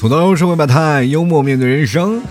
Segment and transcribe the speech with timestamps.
[0.00, 2.22] 吐槽社会百态，幽默面对人生。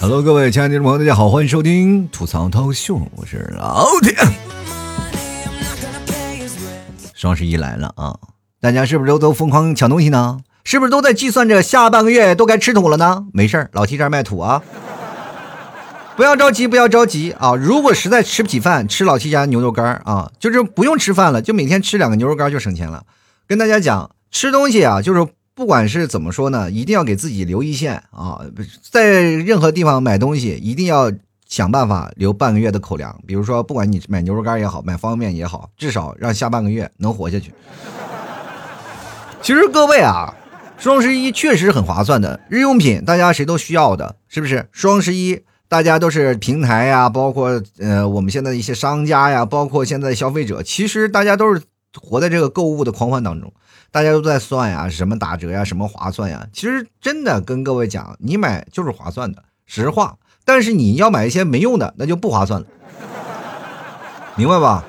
[0.00, 4.14] Hello，各位亲爱的听众朋友，大家好，欢迎收听吐槽涛秀，我是老铁。
[7.12, 8.16] 双十一来了啊，
[8.60, 10.38] 大家是不是都都疯狂抢东西呢？
[10.62, 13.24] 是不是都在计算着下半个月都该吃土了呢？
[13.32, 14.62] 没事儿，老七这儿卖土啊。
[16.14, 17.56] 不要着急，不要着急啊！
[17.56, 23.02] 如果实在吃不起饭，吃老七家牛肉干啊，就是不用吃饭了，就每天吃两个牛肉干就省钱了。
[23.48, 28.40] 跟大家讲，吃东西啊，就是不管是怎么说呢，一定要给自己留一线啊，
[28.90, 31.12] 在任何地方买东西，一定要
[31.46, 33.18] 想办法留半个月的口粮。
[33.26, 37.52] 比如说，不管你买牛肉干也好，买方便面也好，至少让下半个月能活下去。
[39.42, 40.34] 其实各位啊，
[40.78, 44.68] 双十一确实很划算的，日用品大家谁都需要的，是不是？
[44.72, 45.42] 双十一。
[45.68, 51.62] 大家都是平台呀，包括呃我们现在的一些商家呀，包括现在消费者，其实大家都是
[52.00, 53.52] 活在这个购物的狂欢当中，
[53.90, 56.46] 大家都在算呀，什么打折呀，什么划算呀。
[56.52, 60.16] 其实真的跟各位讲，你买就是划算的，实话。
[60.44, 62.66] 但是你要买一些没用的，那就不划算了，
[64.36, 64.84] 明白吧？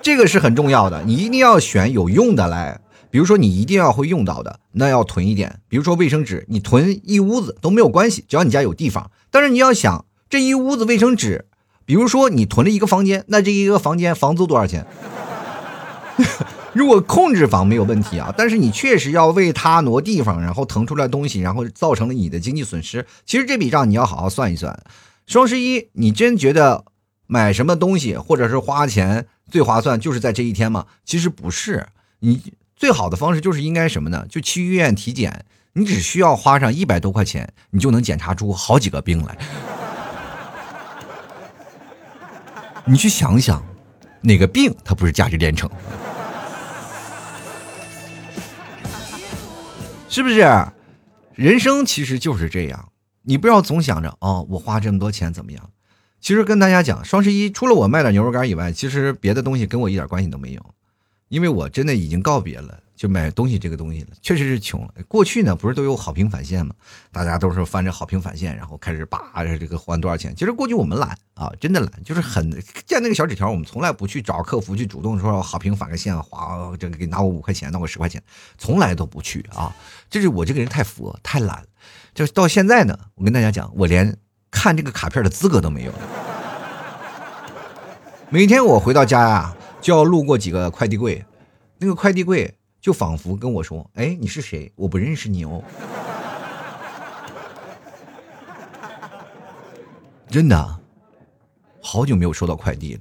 [0.00, 2.80] 这个是很重要的，你一定要选有用的来。
[3.10, 5.60] 比如说你一定要会用到的，那要囤一点。
[5.68, 9.10] 比如说卫生纸，你囤一屋子都没有关系，只要你家有地方。
[9.30, 10.04] 但是你要想。
[10.30, 11.46] 这一屋子卫生纸，
[11.84, 14.84] 比如说你囤了一个房间，那这一个房间房租多少钱？
[16.72, 23.06] 如果控制房没有问题啊，但是你确实要为它挪地方，然后腾出来东西，然后造成了你的经济损失。
[23.24, 24.78] 其实这笔账你要好好算一算。
[25.26, 26.84] 双十一，你真觉得
[27.26, 30.86] 买什么东西或者是花钱最划算，就是在这一天吗？
[31.04, 31.86] 其实不是，
[32.20, 34.26] 你最好的方式就是应该什么呢？
[34.28, 39.38] 就去医院体检，你只需要花上一百多块钱，你就能检查出好几个病来。
[42.86, 43.64] 你去想想，
[44.24, 45.70] 哪个病它不是价值连城？
[50.08, 50.40] 是不是？
[51.34, 52.92] 人生其实就是这样，
[53.22, 55.70] 你不要总想着哦，我花这么多钱怎么样？
[56.20, 60.74] 其实跟大家讲，双十一除了我卖点牛肉干以外，其实别的东西跟我一点关系都没有，
[61.28, 62.80] 因为我真的已经告别了。
[62.96, 64.94] 就买东西这个东西了，确实是穷了。
[65.08, 66.72] 过去呢，不是都有好评返现吗？
[67.10, 70.34] 大家都是翻着好评返现，然后开始叭这个还多少钱。
[70.36, 72.48] 其实过去我们懒啊，真的懒，就是很
[72.86, 78.22] 见那个小纸条，我们从来不去找客服去主动说好评返个现，划这个给拿我五块钱，拿我十块钱，
[78.58, 79.74] 从来都不去啊。
[80.08, 81.64] 就是我这个人太佛太懒，
[82.14, 84.16] 就到现在呢，我跟大家讲，我连
[84.52, 85.92] 看这个卡片的资格都没有。
[88.30, 91.24] 每天我回到家呀，就要路过几个快递柜，
[91.78, 92.54] 那个快递柜。
[92.84, 94.70] 就仿佛跟我说：“哎，你是谁？
[94.76, 95.64] 我不认识你哦。”
[100.28, 100.80] 真的，
[101.80, 103.00] 好久没有收到快递了。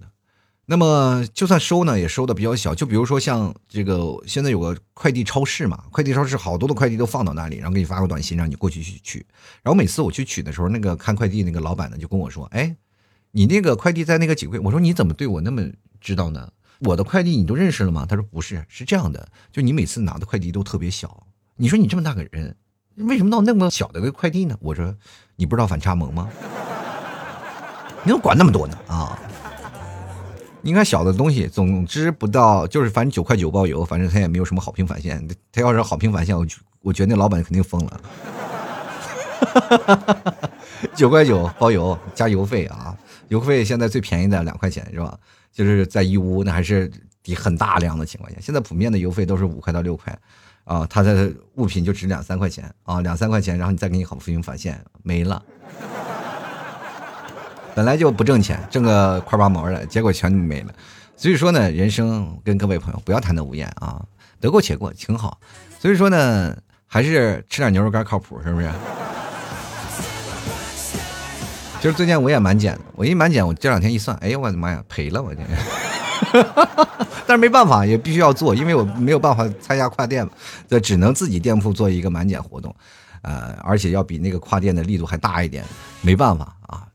[0.67, 2.73] 那么，就算收呢，也收的比较小。
[2.73, 9.25] 就比如说像这个，现在有个快递超市嘛，快递超市好多的快递都放到那里，然后给你发个短信让你过去去取。
[9.61, 12.73] 然后每次我去取的时候，那个看快递那个老板呢就跟我说：“哎，
[13.31, 15.61] 你那个快递在那个几柜。”我说：“你怎么对我那么
[16.00, 18.06] 知道呢？”我的快递你都认识了吗？
[18.07, 21.25] 他说不是，是这样的，就你每次拿的快递都特别小。
[21.56, 22.56] 你说你这么大个人，
[22.95, 24.57] 为什么闹那么小的个快递呢？
[24.59, 24.95] 我说，
[25.35, 26.29] 你不知道反差萌吗？
[28.03, 28.78] 你怎么管那么多呢？
[28.88, 29.17] 啊，
[30.62, 35.25] 你看小的东西，总之不到，就是反正九块九包邮，反正他也没有什么好评返现。
[35.51, 36.45] 他要是好评返现，我
[36.81, 38.01] 我觉得那老板肯定疯了。
[40.95, 42.97] 九块九包邮加邮费啊，
[43.29, 45.17] 邮费现在最便宜的两块钱是吧？
[45.51, 46.91] 就是在义乌，那还是
[47.22, 50.17] 抵很大量的情况下，现在普遍的邮费都是五块到六块，
[50.63, 55.41] 啊，它的物品就值两三块钱啊，两三块钱，然后你再给你好福音返现没了，
[57.75, 60.73] 本来就不挣钱，挣个块八毛的，结果全没了。
[61.16, 64.03] 所以说呢，人生跟各位朋友不要贪得无厌啊，
[64.39, 65.39] 得过且过挺好。
[65.79, 66.57] 所以说呢，
[66.88, 68.69] 还是吃点牛肉干靠谱，是不是？
[71.83, 75.41] 其实最近我也满减，我一满减，我这两天一算，哎呀，我的妈呀，赔了我这，
[77.27, 80.25] 但是没办法，也必须要做，因为我没有办法参加跨店，
[80.69, 82.74] 这只能自己店铺做一个满减活动，
[83.21, 85.65] 呃，而且要比那个跨店的力度还大一点，
[86.00, 86.88] 没办法啊，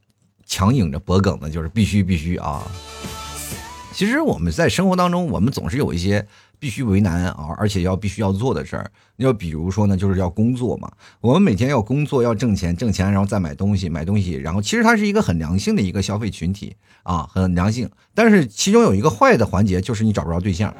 [0.46, 2.62] 强硬着脖梗的，就是必须必须啊。
[3.92, 6.26] 其实我们在生活当中，我们总是有一些。
[6.58, 10.90] 必须为难啊，而且要必须要做的事儿，要比如说呢，就是要工作嘛。
[11.20, 17.88] 我们每天要工作，要挣钱，挣钱然后再买东西，买东西，然后其实它是一个很良性的一个消费群体啊，很良性。
[18.14, 20.74] 但是其中有一个坏的环节，就是你找不着对象，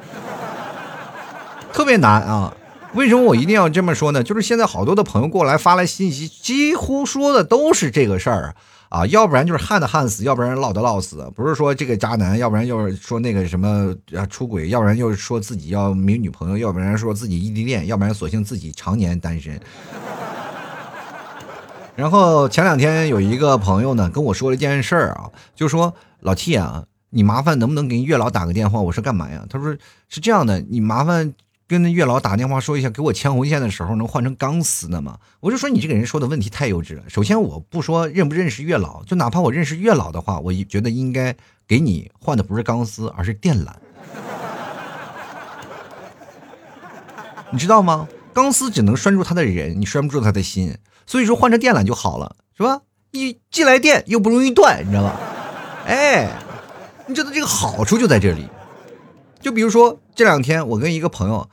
[1.71, 2.53] 特别难啊。
[2.95, 4.23] 为什么我一定要这么说呢？
[4.23, 8.55] 就是现在好多的朋友过来发来信息，几乎说的都是这个事儿。
[8.89, 11.31] 啊，要不然就是旱的旱死，要不然涝的涝死。
[11.35, 13.95] 不是说这个渣男，要不然就是说那个什么
[14.29, 19.59] 出轨，要不然就是说自己要没女朋友，要不然说自己异地恋，要不然索性自己常年单身。
[21.95, 28.81] 然后前两天有一个朋友呢跟我说了一件事儿啊，就说老 T 啊，你麻烦能不能给月老打个电话？
[28.81, 29.45] 我说干嘛呀？
[29.49, 29.75] 他说
[30.07, 31.31] 是这样的，你麻烦
[31.69, 35.19] 跟那月老打电话说一下，给我牵红线的时候能换成钢丝的吗？
[35.39, 37.03] 我就说你这个人说的问题太幼稚了。
[37.07, 41.35] 首先我不说认不认识月老，就哪怕我认识月老的话，我觉得应该
[41.67, 43.69] 给你换的不是钢丝，而是电缆。
[47.51, 48.07] 你知道吗？
[48.33, 50.75] 钢丝只能拴住他的人，你拴不住他的心。
[51.05, 52.81] 所以说换成电缆就好了，是吧？
[53.11, 55.19] 一既来电又不容易断，你知道吧？
[55.85, 56.31] 哎，
[57.05, 58.47] 你知道这个好处就在这里。
[59.39, 61.49] 就比如说这两天我跟一个朋友，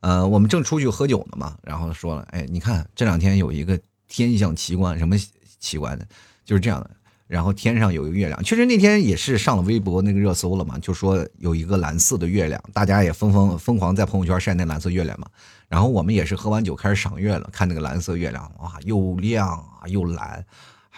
[0.00, 3.78] 呃，我们正出去喝酒呢嘛，然后说了，哎，你看这两天有一个
[4.08, 5.16] 天象奇观，什么
[5.58, 6.04] 奇观呢？
[6.44, 6.90] 就是这样的。
[7.26, 15.28] 然后天上有一个月亮，确实那天也是上了微博那个热搜了嘛，就说有一个蓝色的月亮，大家也疯疯疯狂在朋友圈晒那蓝色月亮嘛。
[15.68, 20.44] 然后我们也是喝完酒开始赏月了，看那个蓝色月亮，哇，又亮啊又蓝，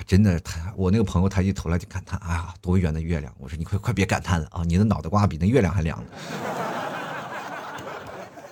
[0.06, 3.32] 真的，他我那个朋友抬起头来就感叹，哎呀，多圆的月亮！
[3.38, 6.04] 我说你快快别感叹了啊，你的脑袋瓜比那月亮还亮呢。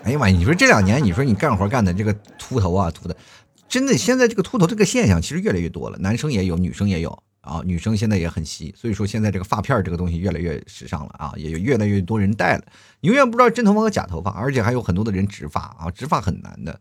[0.05, 3.17] 哎呀妈呀，你说这两年你说你干活干的这个秃头啊秃的，
[3.69, 7.23] 真的现在这个秃头这个现象其实越来越多了，男生也有，女生也有。
[7.43, 12.65] 啊，女生现在也很稀，所以说现在这个发片这个东西越来越时尚了啊，也越来越多人戴了。
[13.01, 16.79] 永远不知道真头发和假头发，而且还有很多的人植发啊，植发很难的。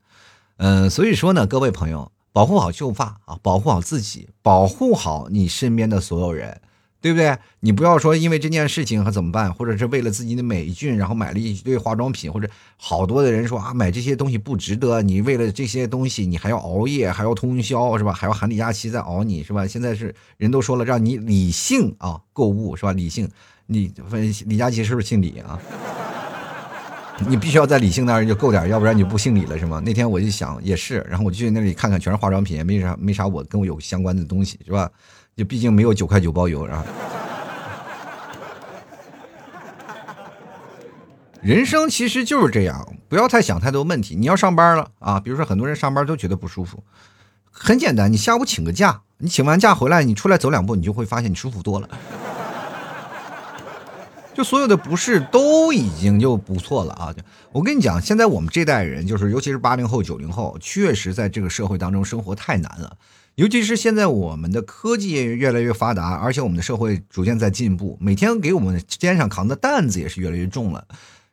[0.57, 6.61] 嗯，所以说呢，各位朋友，保护好秀发啊，保护好自己，保护好你身边的所有人。
[7.01, 7.37] 对不对？
[7.61, 15.01] 你不要说因为这件事情和怎么办，或者是为了自己的美俊，然后买了一堆化妆品，或者好多的人说啊，买这些东西不值得。
[15.01, 18.11] 你为了这些东西，你还要熬夜，还要通宵，是吧？
[18.11, 19.65] 还要喊李佳琦在熬你，是吧？
[19.65, 22.91] 现在是人都说了，让你理性啊购物，是吧？
[22.91, 23.29] 理性，
[23.67, 23.89] 你
[24.45, 25.57] 李佳琦是不是姓李啊？
[27.27, 29.81] 你必须要在理性那儿就够点，要不然你就不姓李了，是吗？
[29.86, 34.89] 那天我就想也是，然后我就去那里看看，全是化妆品，也没啥没啥我跟我有相关的东西，是吧？
[35.36, 36.86] 就毕竟没有九块九包邮，是吧？
[41.42, 44.16] 人生其实就是这样，不要太想太多问题。
[44.16, 46.83] 你要上班了啊，比如说很多人上班都觉得不舒服，
[47.51, 51.89] 很简单，你下午请个假，你请完假回来，你出来走两步，你就会发现你舒服多了。
[54.39, 57.13] 就所有的不适都已经就不错了啊！
[57.51, 62.95] 我跟你讲，现在我们这代人，就是尤其是八零后、九零后，确实在这个社会当中生活太难了。
[63.36, 70.85] 尤其是现在我们的科技越来越发达，而且我们的社会逐渐在进步，每天给我们肩上扛的担子也是越来越重了。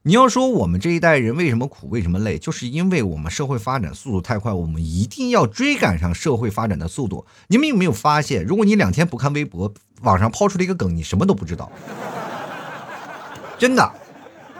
[0.02, 7.24] 你要说我们这一代人为什么苦，为什么累，就是因为我们社会发展速度太快，我们一定要追赶上社会发展的速度。
[7.46, 11.70] 你们有没有发现，如果你两天不看微博，网上抛出了一个梗，你什么都不知道，
[13.58, 13.92] 真的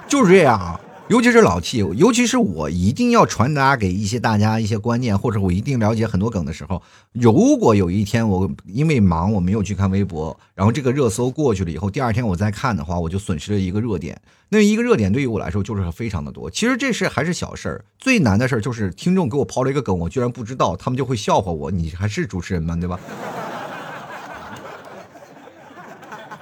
[0.08, 0.80] 就是这样啊。
[1.08, 6.82] 尤其是老 T，尤其是我一定要传达给一些大家一些观念，或者我一定了解很多梗的时候，
[7.12, 14.20] 如果有一天我因为忙我没有去看微博，然后这个热搜过去了以后，第二天我再看的话，我就损失了一个热点。
[14.48, 16.50] 那一个热点对于我来说就是非常的多。
[16.50, 21.70] 其实这事还是小事儿，最难的事儿就是听众给我抛了一个梗，我居然不知道，他们就会笑话我。
[21.70, 22.74] 你还是主持人吗？
[22.74, 22.98] 对吧？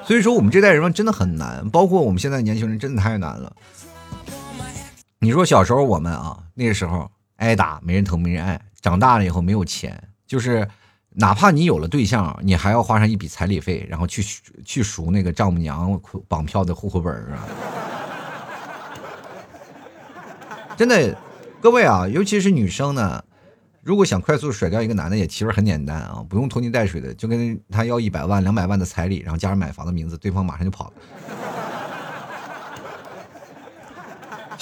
[0.06, 3.52] 所以说我们这代人真的很难，包括我们现在年轻人真的太难了。
[5.20, 10.68] 你说小时候我们啊，那个时候挨打没人疼没人爱，长大了以后没有钱，就是
[11.10, 14.22] 哪怕你有了对象，你还要花上一笔彩礼费，然后去
[14.64, 17.48] 去赎那个丈母娘绑票的户口本啊。
[20.76, 21.16] 真的，
[21.62, 23.24] 各位啊，尤其是女生呢，
[23.84, 30.92] 如果想快速甩掉一个男的，也其实很简单啊，不用拖泥带水的，就跟他要一百万、两百万的彩礼，然后加上买房的名字，对方马上就跑了。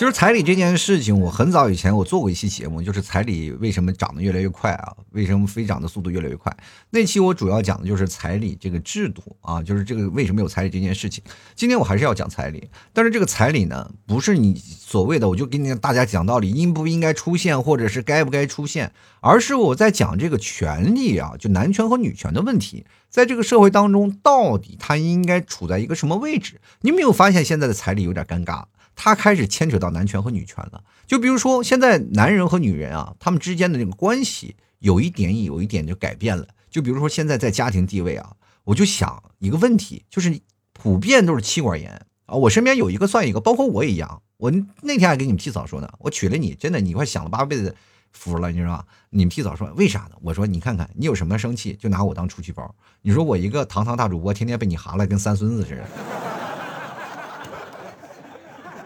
[0.02, 4.92] 其实彩礼这件事情，我很早以前我做过一期节目，就是彩礼为什么涨得越来越快啊？
[5.12, 6.52] 为什么飞涨的速度越来越快？
[6.90, 11.22] 那期我主要讲的就是彩礼这个制度啊，就是这个为什么有彩礼这件事情。
[11.54, 18.90] 今天我还是要讲彩礼，但是这个彩礼呢，不是你所谓的我就跟你大家讲道理应不应该出现，或者是该不该出现，
[19.20, 26.60] 而是我在讲这个权利啊，就男权和女权的问题，在这个社会当中到底它应该处在一个什么位置？
[26.80, 28.64] 你没有发现现在的彩礼有点尴尬？
[28.94, 36.46] 他开始牵扯到男权和女权了，就比如说现在男人和女人啊，他们之间的这个关系有一点有一点就改变了。
[36.70, 38.34] 就比如说现在在家庭地位啊，
[38.64, 40.40] 我就想一个问题，就是
[40.72, 41.90] 普遍都是妻管严
[42.26, 42.34] 啊。
[42.34, 44.22] 我身边有一个算一个，包括我也一样。
[44.38, 44.50] 我
[44.82, 47.76] 那天还给你们替嫂说呢，我娶了你，真的你快享了八辈子
[48.10, 48.84] 福了，你知道吗？
[49.10, 50.16] 你们替嫂说为啥呢？
[50.22, 52.74] 我说你看看你有什么生气，就拿我当出气包。
[53.02, 56.31] 你说我一个堂堂大主播，天天被你哈了跟三孙子似的。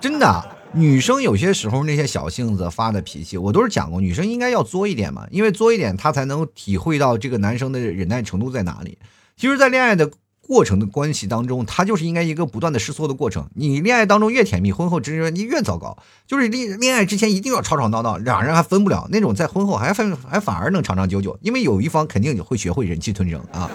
[0.08, 8.98] 真的，女生有些时候那些小性子发的脾气，我都是讲过，女生应该要作一点嘛，因为作一点，她才能体会到这个男生的忍耐程度在哪里。
[9.36, 10.08] 其实，在恋爱的
[10.46, 13.50] 过程的关系当中，他就是应该一个不断的试错的过程。
[13.56, 15.98] 你恋爱当中越甜蜜，婚后之后你越糟糕。
[16.24, 23.68] 就是恋恋爱之前一定要吵吵闹闹，两人还分不了那种，在婚后还分还反而能长长久久，因为有一方肯定会学会忍气吞声啊。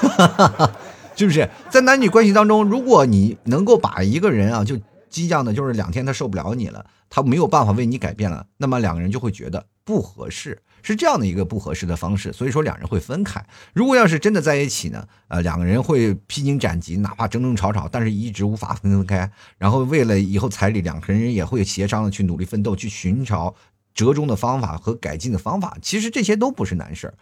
[0.00, 0.72] 哈哈哈
[1.14, 4.78] 是不是在男女关系当中，如果你能够把一个人啊，就
[5.16, 13.42] 激将的，就是两天他受不了你了，他没有办法为你改变了，那么两个人就会觉得不合适，是这样的一个不合适的方式，所以说两人会分开。
[13.72, 19.30] 如果要是真的在一起呢， 呃，两个人会披荆斩棘，哪怕争争吵吵，但是一直无法分开。
[19.56, 23.54] 然后为了以后彩礼，两个人也会协商的去努力奋斗，去寻找
[23.94, 25.78] 折中的方法和改进的方法。
[25.80, 27.14] 其实这些都不是难事儿。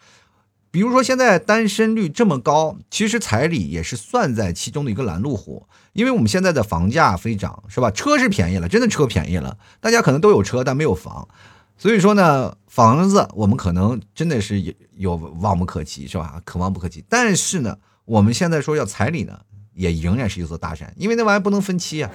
[0.75, 5.69] 比如说，现在单身率这么高，其实彩礼也是算在其中的一个拦路虎。
[5.93, 7.93] 因为我们现在的房价飞涨，是吧？
[7.93, 9.57] 车是便宜了，真的车便宜了。
[9.81, 11.29] 大家可能都有车，但没有房，
[11.79, 16.43] 所以说呢，房子我们可能真的是有有望不可及，是吧？
[16.45, 17.05] 可望不可及。
[17.09, 19.39] 但是呢，我们现在说要彩礼呢，
[19.75, 22.11] 也仍然是一座大山，因为那玩意不能分期啊。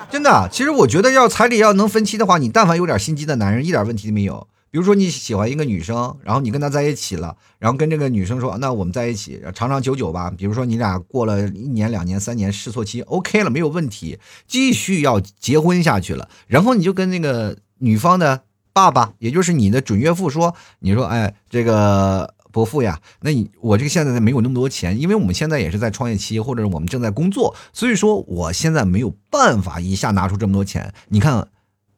[0.08, 4.48] 真的，其实我觉得要彩礼要能分期的话，你但凡有点心机的男人，一点问题都没有。
[4.70, 10.30] 比如说你喜欢一个女生，然后你跟她在一起了，然后跟这个女生说，那我们在一起长长久久吧。
[10.36, 16.28] 比如说你俩过了一年、两年、三年试错期，OK 了，没有问题，继续要结婚下去了。
[16.46, 31.48] 然后你就跟那个女方的爸爸，也就是你的准岳父说，你说，哎，这个伯父呀，那你我这个现在没有那么多钱，因为我们现在也是在创业期，或者我们正在工作，所以说我现在没有办法一下拿出这么多钱，你看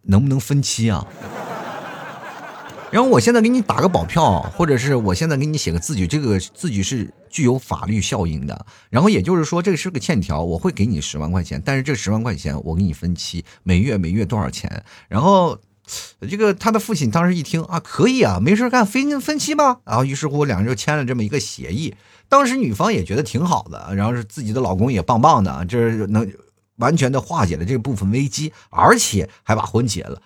[0.03, 1.07] 能不能分期啊？
[2.91, 8.67] 然后我现在给你打个保票，或者是我现在给你写个字据，这个字据是具有法律效应的。
[8.91, 14.83] 然后也就是说，这是个欠条，我会给你十万块钱，但是这十万块钱我给你分期，每月每月多少钱？
[15.09, 15.57] 然后，
[16.29, 19.79] 这个他的父亲当时一听啊，可以啊，没事干，分分期吧。
[19.85, 21.95] 然后于是乎两人就签了这么一个协议。
[22.29, 26.29] 当时女方也觉得挺好的，然后是自己的老公也棒棒的，就是能
[26.79, 30.21] 完全的化解了这部分危机，而且还把婚结了。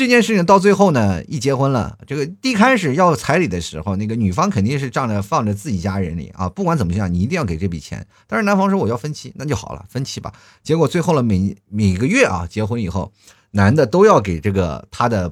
[0.00, 8.06] 这件事情到最后呢，一结婚了，这个一开始要彩礼的时候，那个女方肯定是仗着放着自己家人里啊，不管怎么样，你一定要给这笔钱。
[8.26, 10.32] 但是男方说我要分期，那就好了，分期吧。
[10.62, 13.12] 结果最后了，每每个月啊，结婚以后，
[13.50, 15.30] 男的都要给这个他的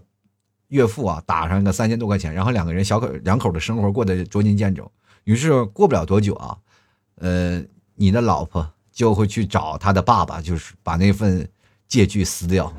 [0.67, 4.93] 岳父啊打上个三千多块钱，然后两个人小口两口的生活过得捉襟见肘。
[5.25, 6.55] 于是过不了多久啊，
[7.15, 7.63] 呃，
[7.95, 11.49] 你的老婆就会去找他的爸爸，就是把那份
[11.89, 12.71] 借据撕掉。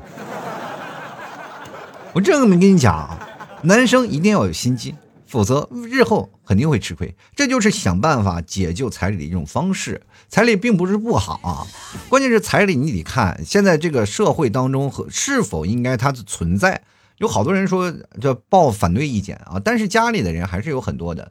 [2.12, 3.18] 我这么跟你讲，
[3.62, 4.94] 男生一定要有心机，
[5.26, 7.14] 否则日后肯定会吃亏。
[7.36, 10.02] 这就是想办法解救彩礼的一种方式。
[10.28, 11.66] 彩礼并不是不好啊，
[12.08, 16.82] 关键是彩礼你得看现在这个社会当中和是否应该它的存在。
[17.18, 21.30] 有好多人说这抱反对意见啊，但是家里的人还是有很多的。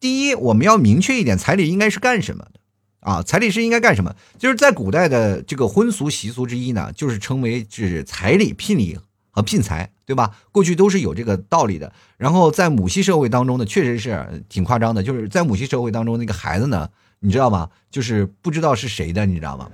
[0.00, 2.60] 第一，我们要明确一点，彩礼应该是干什么的
[3.00, 3.22] 啊？
[3.22, 4.16] 彩礼是应该干什么？
[4.38, 8.98] 就是在古代的这个婚俗习俗之一呢，就是称为是彩礼、聘礼
[9.30, 9.90] 和聘财。
[10.10, 10.36] 对吧？
[10.50, 11.92] 过去都是有这个道理的。
[12.16, 15.00] 然后在母系社会当中呢，确实是挺夸张的。
[15.00, 16.88] 就是在母系社会当中，那个孩子呢，
[17.20, 17.70] 你知道吗？
[17.92, 19.70] 就是不知道是谁的，你知道吗？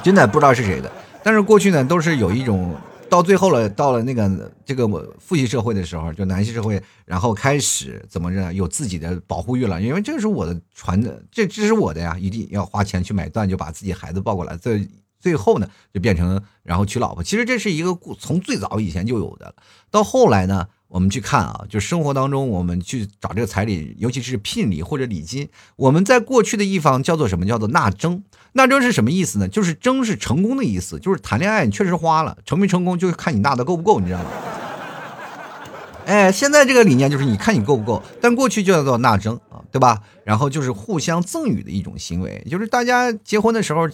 [0.00, 0.88] 真的不知道是谁的。
[1.24, 2.72] 但是过去呢，都是有一种
[3.10, 4.86] 到最后了，到了那个这个
[5.18, 9.82] 父系社会的时候，就男系社会，然后开始怎么着，有自己的保护欲了。
[9.82, 14.56] 因为这是我的传的，这这是我的呀，一定要花钱去买断，就把自己孩子抱过来。
[14.56, 14.86] 这。
[15.18, 17.22] 最后呢，就变成然后娶老婆。
[17.22, 19.54] 其实这是一个从最早以前就有的，
[19.90, 25.48] 到后来呢，我们去看啊，就生活当中我们去找这个彩礼，尤其是聘礼或者礼金。
[25.76, 27.46] 我们在过去的一方叫做什么？
[27.46, 28.22] 叫做纳征。
[28.52, 29.48] 纳征是什么意思呢？
[29.48, 34.30] 就是征是成功的意思，就是谈恋爱你确实花了，成没成功就是看你纳的够不够，你知道吗？
[36.06, 40.00] 哎，现在这个理念就是你看你够不够，但过去就叫做纳征啊，对吧？
[40.24, 43.88] 然后就是互相赠与的一种行为，就是大家结婚的时候。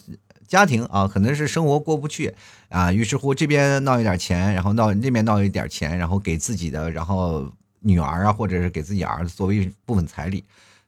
[0.52, 2.34] 家庭啊，可能是生活过不去
[2.68, 10.44] 啊，于是乎这边闹一点钱，然后闹那边闹一点钱，然后给自己的，然后女儿啊，或者是给自己儿子作为一部分彩礼。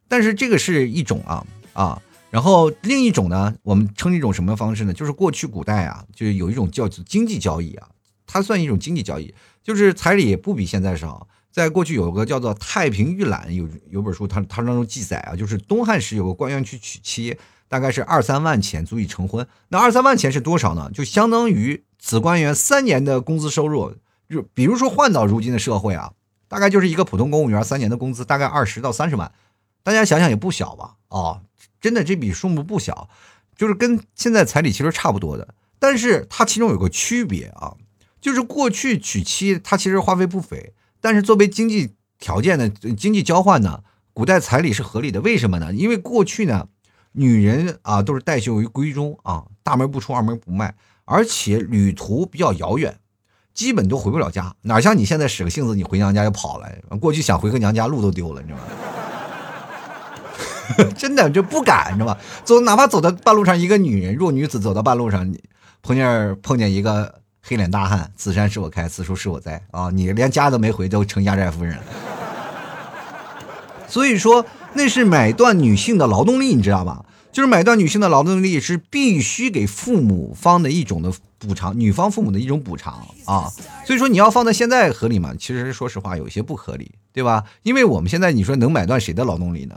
[0.07, 4.93] 但是这个是一种啊啊，然后另一种呢，我们称一种什么方式呢？
[4.93, 7.89] 就是过去古代啊，就是有一种叫做经济交易啊，
[8.27, 11.27] 它算一种经济交易，就是彩礼不比现在少。
[11.51, 17.35] 在过去有个叫做《太平御览》，有有本书，它它当中记载啊，就是东汉时有个官员去娶妻。
[17.69, 20.91] 大概是二三万钱足以成婚，那二三万钱是多少呢？
[20.93, 23.95] 就相当于此官员三年的工资收入。
[24.29, 26.13] 就比如说换到如今的社会啊，
[26.49, 29.31] 大概就是一个普通公务员三年的工资大概二十到三十万，
[29.83, 30.95] 大家想想也不小吧？
[31.09, 31.43] 哦，
[31.81, 33.09] 真的这笔数目不小。
[33.57, 37.77] 就是跟现在彩礼其实差不多的，但是它其中有个区别啊，
[38.21, 45.21] 就是过去娶妻它其实花费不菲，但是作为经济条件的经济交换呢，古代彩礼是合理的。
[45.21, 45.73] 为什么呢？
[45.73, 46.67] 因为过去呢，
[47.17, 52.99] 女人啊都是带袖于闺中啊，大门不出二门不迈，而且旅途比较遥远，
[53.55, 54.55] 基本都回不了家。
[54.63, 56.69] 哪像你现在使个性子，你回娘家就跑了。
[57.01, 58.65] 过去想回个娘家，路都丢了，你知道吗？
[60.97, 62.19] 真的就不敢，你知道吗？
[62.45, 65.33] 走，哪怕走到半路上，一个女人弱女子走到半路上，
[65.83, 69.91] 碰见碰见一个黑脸大汉，此山是我开，此树是我栽啊！
[69.91, 71.83] 你连家都没回，都成压寨夫人了。
[73.87, 77.05] 所以说，那是买断女性的劳动力，你知道吧？
[77.33, 83.51] 就是买断女性的劳动力是必须给父母方的一种的补偿，女方父母的一种补偿啊。
[83.85, 85.35] 所以说，你要放在现在合理吗？
[85.37, 87.43] 其实说实话，有些不合理，对吧？
[87.65, 89.75] 因为我们现在你说能买断谁的劳动力呢？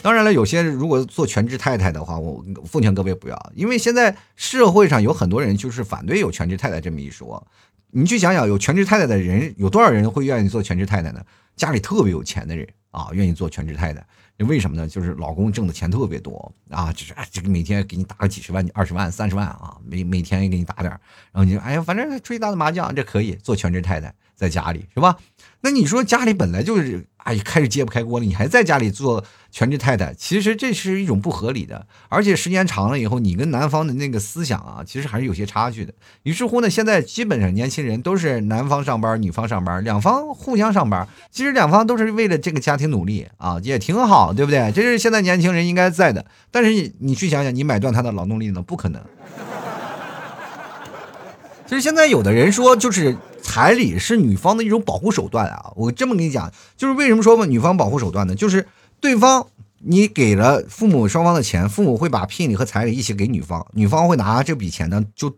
[0.00, 7.44] 当然了，有些如果做全职太太的话，我奉劝各位不要，因为现在社会上有很多人就是反对有全职太太这么一说。
[7.90, 11.20] 你去想想，有全职太太的人有多少人会愿意做全职太太呢？
[11.56, 14.06] 家里特别有钱的人啊，愿意做全职太太。
[14.44, 14.88] 为什么呢？
[14.88, 20.90] 就是老公挣的钱特别多啊，就是这个每天给你打个几十万、二十万、三十万啊，每每天也给你打点
[21.32, 24.14] 然后你说哎呀，反正吹打的麻将，这可以做全职太太。
[24.34, 25.16] 在家里是吧？
[25.60, 31.86] 那你说家里本来就是哎，开始揭不开锅了，你还在家里做全职太太，其实这是一种不合理的。
[32.08, 35.92] 而且时间长了以后，你跟男方的那个思想啊，其实还是有些差距的。
[36.24, 44.72] 于是乎呢，现在基本上年轻人都是男方上班，女方上班，两方互相上班，其实两方都是为了这个家庭努力啊，也挺好，对不对？
[44.72, 46.24] 这是现在年轻人应该在的。
[46.50, 48.60] 但是你去想想，你买断他的劳动力呢？
[48.60, 49.00] 不可能。
[51.66, 55.72] 其实现在有的人说，就是彩礼是女方的一种保护手段啊。
[55.76, 58.34] 我这么跟你讲，就是为什么说嘛，女方保护手段呢？
[58.34, 58.66] 就是
[59.00, 59.46] 对方
[59.80, 65.36] 你给了父母双方的钱，父母会把聘礼和彩礼一起给女方，女方会拿这笔钱呢，就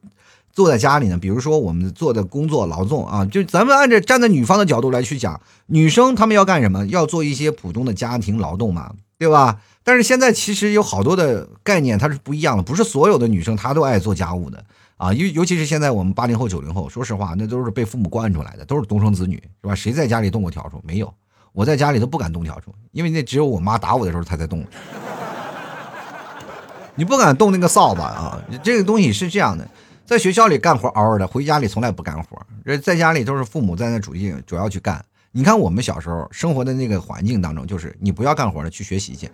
[0.52, 1.19] 坐在家里呢。
[1.19, 6.86] 比如说我们做的工作劳动啊，就咱们按照站在女方的角度来去讲，女生她们要干什么？
[6.86, 9.60] 要做一些普通的家庭劳动嘛，对吧？
[9.82, 14.64] 但是现在其实有好多的概念它是不一样的，不是所有的女生她都爱做家务的。
[14.97, 19.75] 啊，尤尤其是现在我们八零后、九零后，说实话，那都是被父母惯出来的，都是独生子女，是吧？
[19.75, 20.80] 谁在家里动过笤帚？
[20.85, 21.13] 没有，
[21.52, 24.65] 我在家里都不敢动笤帚，因为那只有我妈打我的时候，她才动。
[26.95, 28.41] 你不敢动那个扫把啊！
[28.63, 29.69] 这个东西是这样的，
[30.07, 32.41] 在学校里干活嗷嗷的，回家里从来不干活。
[32.80, 35.04] 在家里都是父母在那主力主要去干。
[35.33, 39.28] 你看我们小时候生活的那个环境当中，就是你不要干活了，去学习去。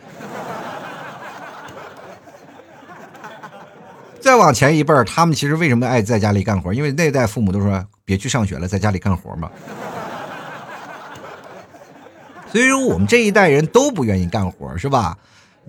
[4.20, 6.72] 再往前一辈儿，他们其实为什么爱在家里干活？
[6.74, 9.50] 因为那代父母都说别去上学了，在家里干活嘛。
[12.52, 15.16] 所以说我们这一代人都不愿意干活，是吧？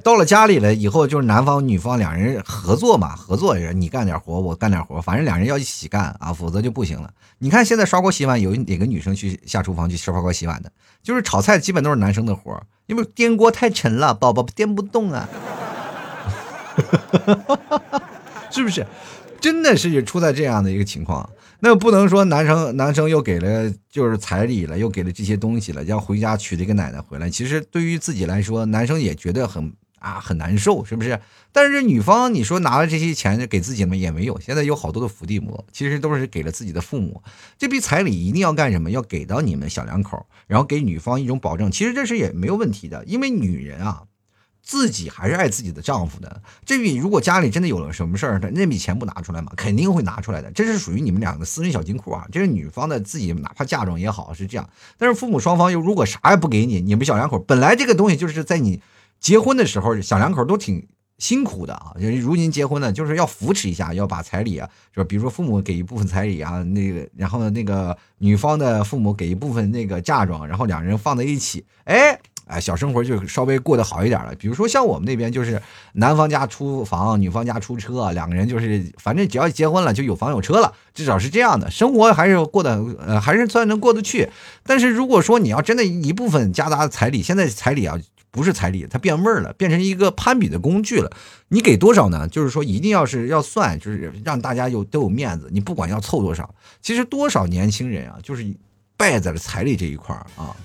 [0.04, 7.12] 到了家里了以后，就是男方女方两人合作嘛，合作人你干点活，我干点活，反正两人要一起干啊，否则就不行了。
[7.38, 10.72] 你看现在刷锅洗碗，有哪个女生去下厨房去刷锅洗碗的？
[11.04, 15.30] 就是炒菜基本都是男生的活，因为颠锅太沉了，宝宝颠不动啊。
[18.52, 18.86] 是不是，
[19.40, 21.28] 真的是出在这样的一个情况？
[21.64, 27.30] 那不能说男生男生又给了就是彩礼了，又给了这些东西了，要回家娶了一个奶奶回来。
[27.30, 31.20] 其实对于自己来说，男生也觉得很啊很难受，是不是？
[31.52, 33.96] 但是女方你说拿了这些钱给自己嘛？
[33.96, 34.40] 也没有。
[34.40, 37.22] 现在有好多的伏地魔，其实都是给了自己的父母。
[37.60, 38.90] 这笔彩礼一定要干什么？
[38.90, 41.70] 要给到你们小两口，然后给女方一种保证。
[41.70, 44.02] 其实这是也没有问题的，因为女人啊。
[44.64, 46.42] 自己还是爱自己的丈夫的。
[46.66, 49.52] 这笔如果家里真的有了什么事儿，那那笔钱不拿出来吗？
[49.58, 50.50] 肯定会拿出来的。
[50.52, 52.26] 这是属于你们两个私人小金库啊。
[52.32, 54.70] 这是女方的自己，哪怕嫁妆也好是这样。
[54.98, 58.82] 但是父母双方又如果啥也不给你，你们小两口本来这个东西就是在你
[59.20, 61.94] 结婚的时候，小两口都挺辛苦的啊。
[62.00, 72.20] 就如今结婚呢，就是要扶持一下，要把彩礼啊，就比如说父母给一部分彩礼啊，那个然后，那个女方的父母给一部分那个嫁妆，然后两人放在一起，哎。
[72.52, 74.36] 哎，小生活就稍微过得好一点了。
[74.36, 75.62] 比如说像我们那边，就是
[75.94, 84.30] 男方家出房，女方家出车，两个人就是反正只要结婚了就有房有车了，至少是这样的生活还是过得呃还是算能过得去。
[84.64, 87.98] 但是如果说你要真的一部分夹杂彩礼，现在彩礼啊
[88.32, 91.12] 不是彩礼，它变味儿了，变成一个攀比的工具了。
[91.50, 92.28] 你给多少呢？
[92.30, 95.50] 就是说一定要是要算，就是让大家有都有面子。
[95.52, 98.46] 你不管要凑多少，其实多少年轻人啊，就是
[98.96, 100.56] 败在了彩礼这一块儿啊。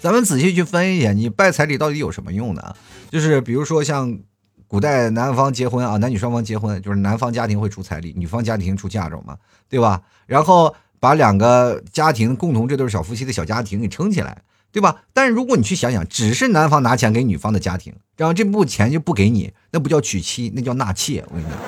[0.00, 2.74] 咱们仔细去分析，你拜彩礼到底有什么用呢？
[3.10, 4.18] 就是比如说像
[4.66, 9.36] 古代男方结婚啊，男女双方结婚，就是男方家庭会出彩礼，女方家庭出嫁妆嘛，
[9.68, 10.02] 对吧？
[10.26, 14.42] 然后把两个家庭共同这对小夫妻的小家庭给撑起来。
[14.72, 15.02] 对吧？
[15.12, 21.24] 但是如果你去想想，只是男方拿钱给女方的家庭，然后这部分钱就不给你，那不叫娶妻，那叫纳妾。
[21.28, 21.58] 我跟你讲，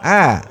[0.00, 0.42] 哎。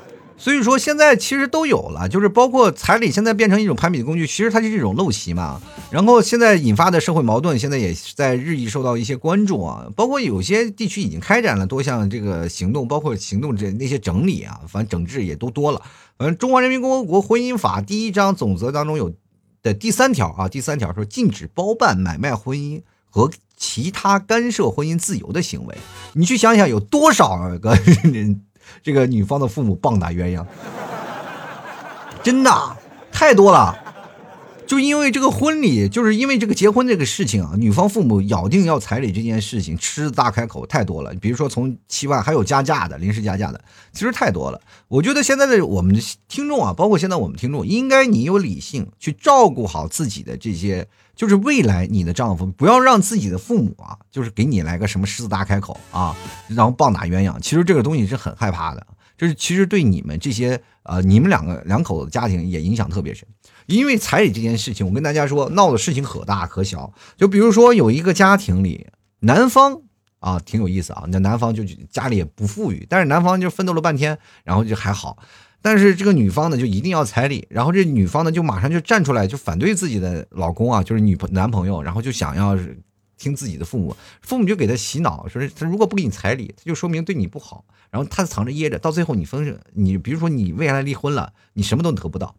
[0.44, 5.58] 所以说现在其实都有了，就是包括彩礼现在变成一种攀比的工具，其实它就是一种陋习嘛。
[5.90, 9.86] 然后现在引发的社会矛盾，现在也在日益受到一些关注啊。
[9.96, 15.80] 包括有些地区已经开展了多项这个行动，包括行动这那些整理啊，反正整治也都多了。
[16.18, 19.14] 反正《中华人民共和国婚姻法》第一章总则当中有
[19.62, 25.74] 的第三条啊，第三条说禁止包办买卖婚姻和其他干涉婚姻自由的行为。
[26.12, 27.74] 你去想想，有多少个？
[28.82, 30.44] 这个女方的父母棒打鸳鸯，
[32.22, 32.76] 真的
[33.12, 33.80] 太多了。
[34.66, 41.14] 就因为这个婚礼，就是因为这个结婚这个事情啊，女方父母咬定要彩礼这件事情，狮子大开口太多了。
[41.20, 44.60] 比如说从七万，还有加价的，临时加价的，其实太多了。
[44.88, 50.88] 我觉得现在的我们的听众啊，包括现在我们听众，应该你有理性去照顾好自己的这些。
[51.14, 56.14] 就是未来你的丈夫不要让自己的父母啊，就是给你来个什么狮子大开口啊，
[56.48, 57.38] 然后棒打鸳鸯。
[57.40, 63.26] 其实这个东西是很害怕的，就是其实对你们这些呃，你们两个两口子家庭也影响特别深。
[63.66, 66.92] 因为彩礼这件事情，我跟大家说，闹的事情可大可小。
[67.16, 68.88] 就比如说有一个家庭里，
[69.20, 69.80] 男方
[70.18, 75.16] 啊挺有意思啊，那男方就家里也不富裕，但是男方就奋斗了半天，然后就还好。
[75.64, 82.54] 但是这个女方呢，就一定要彩礼，然后这女方呢，就马上就站出来，就反对自己的老公啊，就是女朋男朋友，然后就想要
[83.16, 92.36] 听自己的父母，父母就给他洗脑，说他如果不给你彩礼，他就说明对你不好，然后他藏着掖着，到最后你分手，你比如说你未来离婚了，你什么都得不到。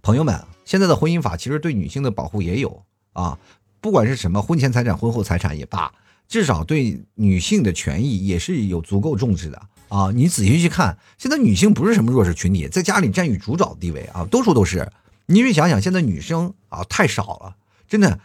[0.00, 3.38] 朋友们，现在的婚姻法其实对女性的保护也有啊，
[3.82, 5.92] 不管是什么婚前财产、婚后财产也罢，
[6.26, 9.60] 至少对女性的权益也是有足够重视的。
[9.94, 14.90] 啊，你仔细去看，现在女性不是什么弱势群体，在家里占据主导地位啊，多数都是。
[15.26, 17.54] 你去想想，现在女生啊太少了，
[17.88, 18.18] 真的，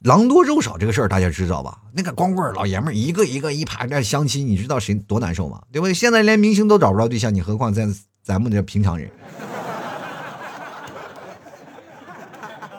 [0.00, 1.78] 狼多肉少这个事儿大家知道吧？
[1.94, 5.62] 那个光棍老爷们儿一个一个一排在相亲，你知道谁多难受吗？
[5.72, 5.94] 对不对？
[5.94, 7.88] 现在连明星都找不着对象，你何况在
[8.22, 9.10] 咱们这平常人，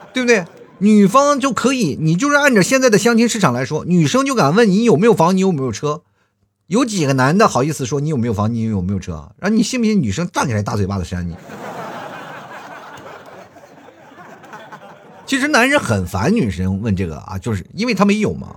[0.14, 0.44] 对不对？
[0.78, 6.02] 女方就可以，你就是按照现在的相亲市场来说，女生就敢问你有没有房，你有没有车。
[6.68, 9.30] 有几个男的好意思说你有没有房，你有没有车？
[9.38, 11.36] 然后你信不信女生站起来大嘴巴子扇你？
[15.24, 18.56] 其实男人很烦女生问这个啊，就是因为他没有嘛。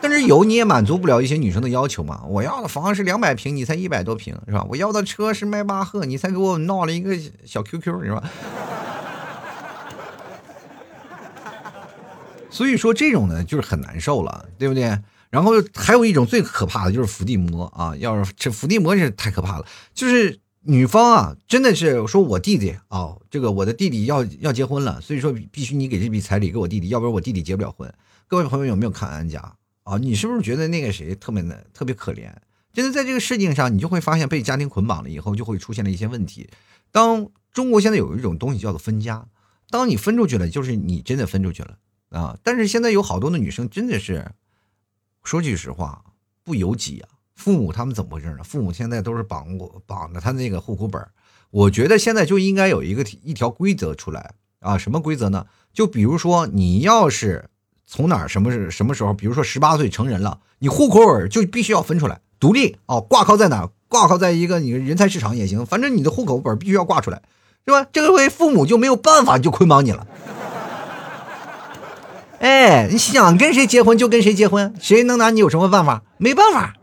[0.00, 2.22] 但是有你也满足不了一些女生的要求嘛。
[2.26, 4.64] 我要的房是两百平，你才一百多平是吧？
[4.70, 8.22] 我要的车是迈巴赫，你才给我闹了一个小 QQ 是吧？
[12.58, 14.98] 所以说这种呢，就是很难受了，对不对？
[15.30, 17.94] 然后还有一种最可怕的就是伏地魔啊！
[17.98, 27.94] 要是这伏地魔是太可怕了，就是女方啊，真的是说我弟弟啊，这个我的弟弟要要结婚了，所以说必须你给这笔彩礼给我弟弟，要不然我弟弟结不了婚。
[28.26, 29.96] 各位朋友有没有看安家啊？
[29.98, 32.28] 你是不是觉得那个谁特别的特别可怜？
[32.72, 36.50] 真的在这个事情上，你就会发现被家庭捆绑了以后，就会出现了一些问题。
[36.90, 39.28] 当中国现在有一种东西叫做分家，
[39.70, 41.76] 当你分出去了，就是你真的分出去了。
[42.10, 42.36] 啊！
[42.42, 44.32] 但是现在有好多的女生真的是，
[45.24, 46.04] 说句实话，
[46.44, 47.08] 不由己啊。
[47.34, 48.42] 父母他们怎么回事呢？
[48.42, 51.00] 父母现在都是绑我绑着他那个户口本
[51.50, 54.76] 我觉得现在就应该有一个一条规则出来啊！
[54.76, 55.46] 什么规则呢？
[55.72, 57.48] 就比如说你要是
[57.86, 63.70] 从哪儿什么什么时候，比如说十八岁成人了，你户口本就必须要分出来，独立哦，挂靠在哪？
[63.88, 67.22] 挂靠在一个你人才市场也行，反正你的户口本必须要挂出来，
[67.64, 67.86] 是吧？
[67.90, 70.06] 这回父母就没有办法就捆绑你了。
[72.40, 76.02] 哎，你想跟谁结婚就跟谁结婚，谁能拿你有什么办法？
[76.18, 76.74] 没办法。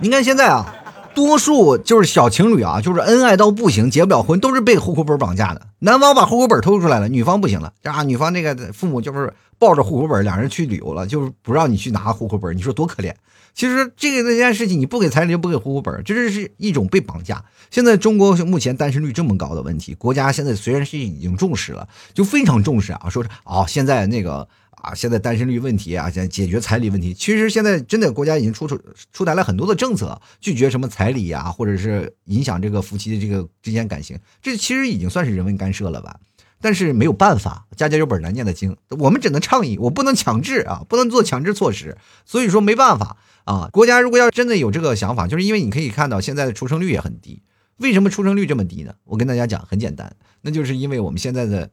[0.00, 0.74] 你看现在啊，
[1.14, 5.62] 多数就是小情侣啊，就是恩爱到不行，结不了婚，都是被户口本绑架的。
[5.78, 13.14] 男方把户口本偷出来了，女方不行了，啊，女方那个父母就是抱着户口本，两人去旅游了，就是不让你去拿户口本，你说多可怜。
[13.54, 17.44] 其实这个这件事情，你不给彩礼就，不给户口本，这是一种被绑架。
[17.70, 28.76] 现在中国目前单身率这么高的问题，国家现在虽然是已经重视了，就非常重视啊，说是哦，现在那个啊，现在单身率问题啊，现在解决彩礼问题，其实现在真的国家已经出出
[29.12, 36.18] 出台了很多的政策，拒绝什么彩礼呀，或者是影响这个夫妻的这个之间感情，这其实已经算是人为干涉了吧。
[36.62, 43.68] 但是没有办法，家家有本难念的经，我们只能倡议，我不能强制啊，不能做强制措施，所以说没办法啊。
[43.72, 47.42] 国家如果要真的有这个想法，就是因为你可以看到现在的出生率也很低，
[47.78, 48.94] 为什么出生率这么低呢？
[49.04, 51.68] 我跟大家讲，很简单，那就是因为我们现在的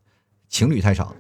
[0.50, 1.16] 情侣太少，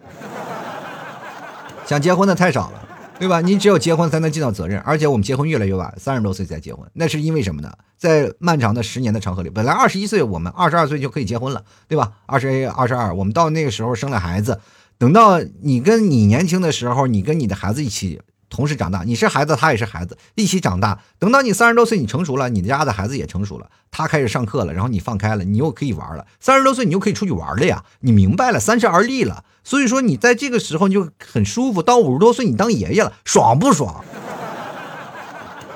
[1.85, 2.88] 想结婚的太少了，
[3.19, 3.41] 对吧？
[3.41, 7.71] 你只有结婚才能尽到责任，而且我们结婚越来越晚，三十多岁才结婚，那是因为什么呢？
[7.97, 12.13] 在漫长的十年的长河里，本来二十一岁我们二十二岁就可以结婚了，对吧？
[12.25, 14.61] 二十二十二，我们到那个时候生了孩子，
[14.97, 18.21] 等到你跟你年轻的时候，你跟你的孩子一起。
[18.49, 20.99] 同时长大，你是孩子，他也是孩子，一起长大。
[21.19, 26.25] 等到你三十多岁，你成熟了，你家的孩子也成熟了，他开始上课了，然后你放开了，你又可以玩了。
[26.39, 27.83] 三十多岁，你又可以出去玩了呀！
[27.99, 29.43] 你明白了，三十而立了。
[29.63, 31.83] 所以说，你在这个时候你就很舒服。
[31.83, 34.03] 到五十多岁，你当爷爷了，爽不爽？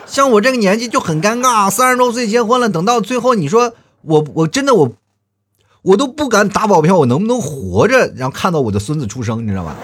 [0.07, 4.93] 像我这个年纪就很尴尬，三十多岁结婚了，等到最后，你说我我真的我
[5.83, 9.75] 我都不敢打保票，我能不能活着，然后看到我的孙子出生，你知道吗？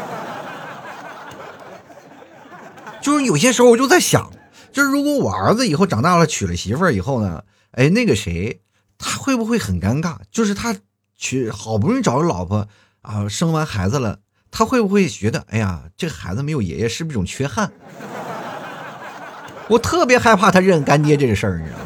[3.02, 4.32] 就是有些时候我就在想，
[4.72, 8.62] 就是如果我儿子以后长大了娶了媳妇儿以后呢，哎，那个谁，
[8.98, 10.18] 他会不会很尴尬？
[10.32, 10.76] 就是他
[11.18, 12.68] 娶好不容易找个老婆
[13.02, 14.20] 啊，生完孩子了，
[14.52, 17.72] 他会不会觉得，哎呀，这个孩子没有爷爷是不是一种缺憾？
[19.70, 21.86] 我特别害怕他认干爹这个事儿，你知道吗？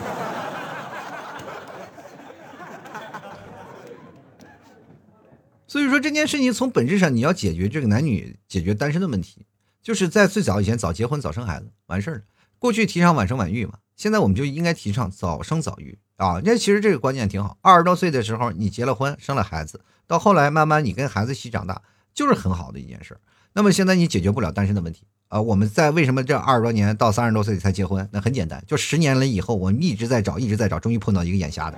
[5.68, 9.46] 所以说这件事情从本质上你要解决这个男女解决单身的问题。
[9.84, 12.22] 就是在最早以前，早结婚早生孩子完事儿了。
[12.58, 16.42] 过去提倡晚生晚育嘛，现在我们就应该提倡早生早育啊。
[16.46, 17.58] 那其实这个观念挺好。
[17.62, 21.82] 二十多岁的时候你结了婚，生了孩子，到后来慢慢你跟孩子一起长大，
[22.14, 23.18] 就是很好的一件事。
[23.52, 25.42] 那么现在你解决不了单身的问题啊？
[25.42, 28.08] 我们在为什么这二十多年到三十多岁才结婚？
[28.14, 31.78] 那很简单，就十年了以后，我们一直在找，一直在找，终于碰到一个眼瞎的，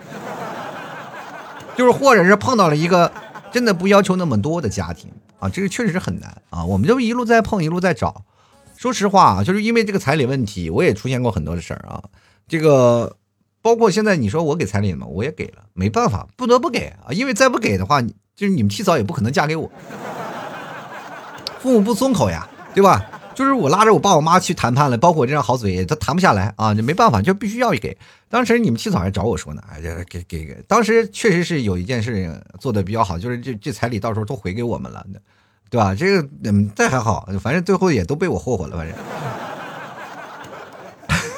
[1.75, 3.11] 就是或者是碰到了一个
[3.55, 5.09] 真的不要求那么多的家庭。
[5.39, 6.65] 啊，这个确实是很难啊！
[6.65, 8.25] 我们就一路在碰，一路在找。
[8.75, 12.03] 说实话啊，就是因为这个彩礼问题，我也出现过很多的事儿啊。
[12.49, 13.15] 这个
[13.61, 17.13] 包括现在你说我给彩礼嘛，我也给了，没办法，不得不给啊。
[17.13, 19.71] 因为再不给的话，就是你们提早也不可能嫁给我，
[21.59, 23.05] 父母不松口呀，对吧？
[23.35, 27.95] 就是我拉着我爸我妈去谈判了，包括我这张好嘴，他谈不下来啊，就没办法，就必须要给。
[28.29, 30.57] 当时你们七嫂还找我说呢，哎，给给给。
[30.67, 35.05] 当时确实是有一件事情做的比较好，就是这这彩礼到时候都回给我们了，
[35.69, 35.93] 对吧？
[35.93, 38.95] 这个嗯，这还好，反正最后也都被我霍霍了，反正。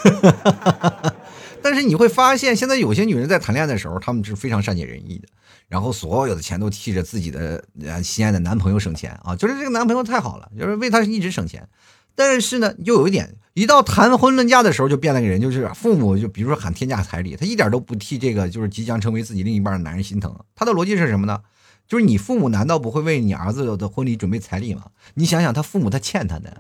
[1.62, 5.28] 但是你会发现，现在有些女人在谈恋爱的时候，她们是非常善解人意的，
[5.70, 11.68] 然后所有的钱都替着自己的呃心爱的男朋友省钱啊，就是这个男朋友太好了，就是为他一直省钱。
[12.16, 20.36] 但是呢，又有一点，一到谈婚论嫁的时候，就变了个人，就是父母就比如说喊天价彩礼，他一点都不替这个就是即将成为自己另一半的男人心疼。
[20.56, 21.40] 他的逻辑是什么呢？
[21.88, 24.86] 就是你父母难道不会为你儿子的婚礼准备彩礼吗？
[25.14, 26.58] 你想想，他父母他欠他的。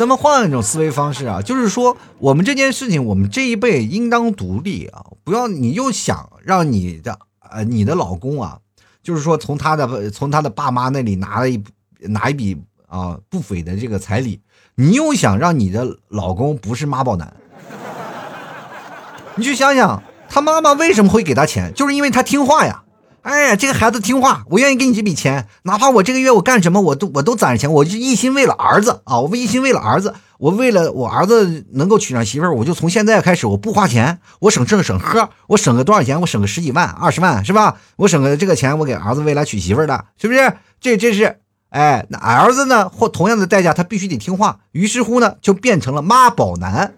[0.00, 7.18] 咱们换一种思维方式啊，就是说我们这件事情，我们这一辈应当独立啊，不要你又想让你的
[7.50, 8.60] 呃你的老公啊，
[9.02, 11.62] 就是说从他的从他的爸妈那里拿了一
[12.00, 12.56] 拿一笔。
[12.86, 14.40] 啊，不菲的这个彩礼，
[14.74, 17.32] 你又想让你的老公不是妈宝男？
[19.36, 21.72] 你去想想，他妈妈为什么会给他钱？
[21.74, 22.82] 就是因为他听话呀。
[23.22, 29.20] 哎呀，这个孩子听话，我愿意给你这笔钱，哪怕我这个月我干什么，我都我都攒着钱，我就一心为了儿子啊！
[29.20, 36.18] 我一心为了儿子，我为了我儿子能够娶上媳妇儿，我就从现在开始我不花钱，我省吃省喝，我省个多少钱？
[36.22, 37.76] 我省个十几万、二十万是吧？
[37.96, 40.54] 我省个这个钱，我给儿子未来娶媳妇儿的，是不是？
[40.80, 41.40] 这这是。
[41.68, 42.88] 哎，那儿子呢？
[42.88, 44.60] 或同样的代价，他必须得听话。
[44.72, 46.94] 于是乎呢，就变成了妈宝男。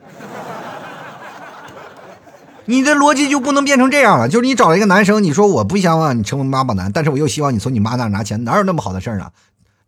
[2.73, 4.31] 你的逻辑就不能变成这样了。
[4.31, 9.33] 就是你找了一个男生，你说我不想让你成为妈宝男，但是我又希望你从你妈那拿钱，哪有那么好的事儿啊？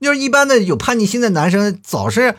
[0.01, 2.37] 就是一般的有叛逆心的男生，早是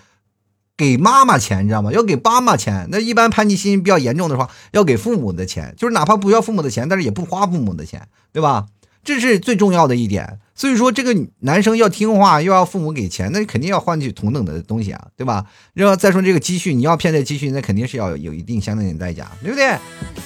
[0.77, 1.91] 给妈妈钱，你知道吗？
[1.91, 2.87] 要给爸妈钱。
[2.91, 8.67] 那一般叛逆心比较严重的话，要给父母的钱，就是哪怕不要父母的钱，但是也不花父母的钱，对吧？
[9.03, 10.39] 这是最重要的一点。
[10.55, 15.45] 所以说，这个男生要听话，又要父母给钱，那肯定要换取同等的东西啊，对吧？
[15.73, 19.77] 然后再说这个积蓄，你要骗这积蓄，那肯定是要有一定相应的代价，对不对？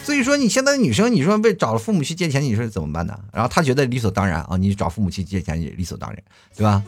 [0.03, 3.19] 所以说，你现在的女生，你说为找了父母去借钱，你说怎么办呢？
[3.33, 6.21] 然后他觉得理所当然啊，你找父母去借钱也理所当然，
[6.55, 6.83] 对吧？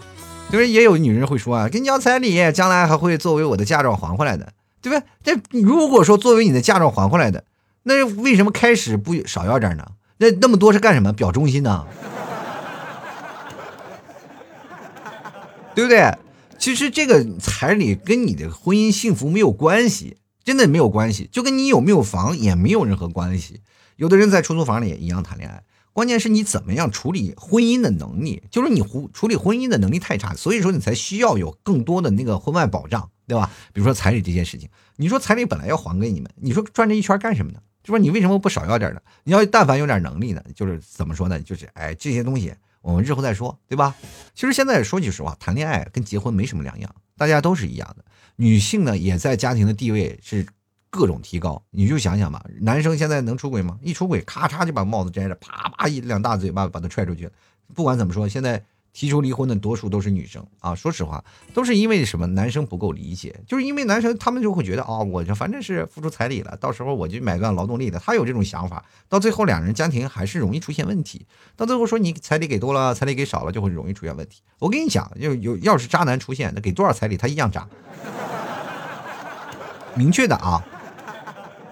[0.52, 5.04] 就是也有女人会说啊，给你要彩礼，将来还会作为我的嫁妆还回来的，对吧？
[5.24, 7.44] 这如果说作为你的嫁妆还回来的，
[7.82, 9.84] 那为什么开始不少要点呢？
[10.18, 11.12] 那那么多是干什么？
[11.12, 11.88] 表忠心呢？
[15.74, 16.14] 对不对？
[16.60, 23.62] 其实这个彩礼跟你的婚姻幸福没有关系，真的没有关系，就跟你有没有房也没有任何关系。
[23.96, 33.50] 有的人在出租房里也一样谈恋爱，关键是你怎么样处理婚姻的能力，就是你处处理婚姻的能力太差，所以说你才需要有更多的那个婚外保障，对吧？
[33.74, 37.60] 比如说彩礼这件事情，你说彩礼本来要还给你们，你说转这一圈干什么呢？
[37.84, 39.02] 就说你为什么不少要点呢？
[39.24, 41.40] 你要但凡有点能力呢，就是怎么说呢？
[41.40, 42.54] 就是哎这些东西。
[42.82, 43.96] 我们日后再说，对吧？
[44.34, 46.96] 其实现在说句实话，谈恋爱跟结婚没什么两样。
[47.18, 48.04] 大家都是一样的。
[48.36, 50.46] 女性呢，也在家庭的地位是
[50.90, 51.62] 各种提高。
[51.70, 53.78] 你就想想吧，男生现在能出轨吗？
[53.82, 57.30] 一出轨，咔嚓就把帽子摘了，啪啪一两大嘴巴把他踹出去。
[57.74, 58.64] 不管怎么说，现在。
[58.94, 61.24] 提出离婚的多数都是女生啊，说实话，
[61.54, 62.28] 都是因为什么？
[62.28, 71.26] 男生不够理解，就是因为男生他们就会觉得啊，我这反正是付出彩礼了，到时候我就买断劳动力的，他有这种想法，到最后两人家庭还是容易出现问题。
[71.56, 74.42] 到最后说你彩礼给多了，彩礼给少了，就会容易出现问题。
[74.60, 77.68] 我跟你讲，有有要是渣男出现，那给多少彩礼他一样渣，
[79.96, 80.64] 明确的啊。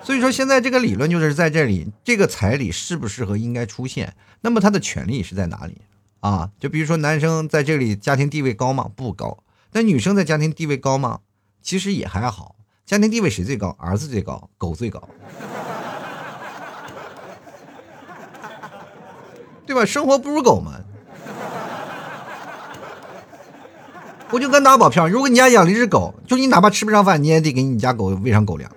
[0.02, 5.82] 所以说现在这个理论就是在这里，这个彩礼适不适合应该出现，那么他的权利是在哪里？
[6.22, 8.90] 啊，就比如说男生在这里家庭地位高吗？
[8.96, 9.44] 不高。
[9.72, 11.20] 那女生在家庭地位高吗？
[11.62, 12.56] 其实也还好。
[12.86, 13.76] 家庭地位谁最高？
[13.80, 15.08] 儿子最高，狗最高，
[19.66, 19.86] 对吧？
[19.86, 20.74] 生活不如狗嘛。
[24.32, 28.72] 我就跟打保票，如果你家养了一只狗，就你哪怕吃不上饭，你也得给你家狗喂上狗粮。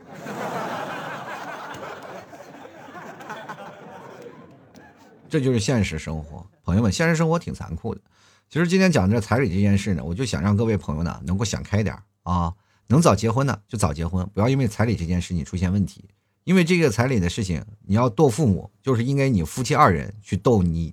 [5.28, 6.46] 这就是现实生活。
[6.64, 8.00] 朋友们，现实生活挺残酷的。
[8.48, 12.52] 其实今天讲这彩礼这件事呢，我就想让各位朋友呢能够想开点啊，
[12.88, 16.04] 能早结婚的就早结婚，不要因为彩礼这件事情出现问题。
[16.44, 20.92] 因为这个彩礼的事情，你要斗父母，就是应该你夫妻二人去斗你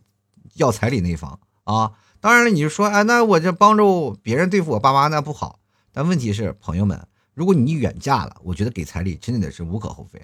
[0.56, 1.92] 要彩礼那一方啊。
[2.20, 5.60] 当然了，你就说，哎，那我这帮助别人对付我爸妈那不好。
[5.92, 10.22] 但问题是，朋友们，如果你远嫁了，我觉得给彩礼真的是无可厚非，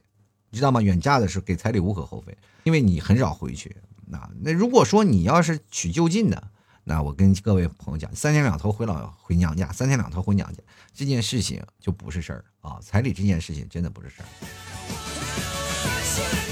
[0.52, 0.82] 你知道吗？
[0.82, 3.76] 远嫁的是给彩礼无可厚非，因为你很少回去。
[4.08, 6.50] 那那如果说你要是娶就近的，
[6.84, 10.60] 那我跟各位朋友讲，三天两头回老回娘家，三天两头回娘家，
[10.94, 12.78] 这件事情就不是事儿啊！
[12.82, 14.26] 彩礼这件事情真的不是事儿。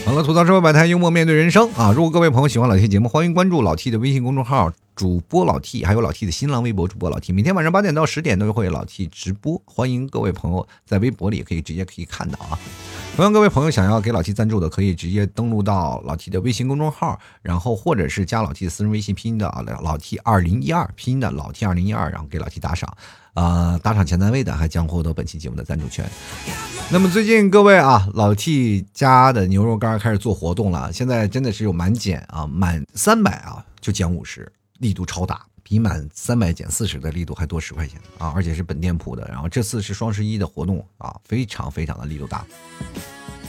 [0.06, 1.94] 好了，吐槽社会百态，幽默面对人生啊！
[1.94, 12.60] 如果各位朋友喜欢老 T 节目，欢迎关注老 T 的微信公众号，主播老 T，还有老 T 的新浪微博主播老 T，每天晚上八点到十点都会老 T 直播，欢迎各位朋友在微博里可以直接可以看到啊。
[13.16, 22.92] 同样，各位朋友想要给老 T 赞助的，可以直接登录到老 T 的微信公众号，然后或者是加老 T 的私人微信拼音的啊老 T 二零一二拼音的老 T 二零一二，然后给老 T 打赏，
[23.36, 26.04] 呃，打赏前三位的还将获得本期节目的赞助权。
[26.90, 35.46] 那么最近各位啊，老 T 家的牛肉干开始做活动了，现在真的是有满减啊，满三百啊就减五十，力度超大。
[35.64, 38.34] 比满三百减四十的力度还多十块钱啊！
[38.36, 42.46] 而且是本店铺的，然后这次是双十一的活动啊，非常非常的力度大。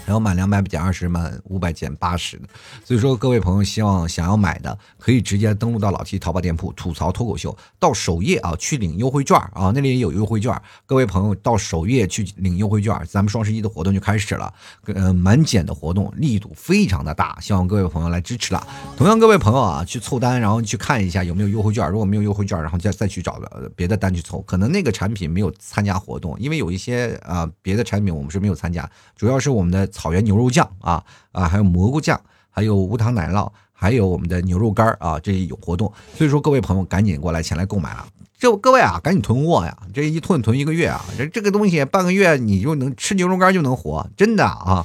[0.06, 2.46] 还有满两百减二十，满五百减八十的，
[2.84, 10.54] 所以说各位朋友希望想要买的，可以直接登录到老 T 淘宝店铺吐槽脱口秀，到首页啊去领优惠券啊，那里也有优惠券。
[10.84, 14.52] 各位朋友到首页去领优惠券，咱们双十一的活动就开始了，
[14.84, 18.66] 呃，满减的活动力度非常的大，希望各位朋友来支持了。
[18.98, 23.40] 同样各位朋友啊，去凑单，然后去看一下有没有优惠券，如果没有优惠券，然后再再去找
[23.74, 28.86] 别的单去凑，可能那个产品没有参加活动，因为有一些啊别的产品我们是没有参加，
[29.16, 29.88] 主要是我们的。
[29.94, 38.06] 草原牛肉酱啊啊，还有蘑菇酱，还有无糖奶酪，还有我们的牛肉干啊，这有活动，所以说各位朋友赶紧过来前来购买啊！
[38.36, 39.74] 这各位啊，赶紧囤货呀！
[39.94, 44.84] 这一囤囤一个月啊，这这个东西半个月你就能吃牛肉干就能活，真的啊！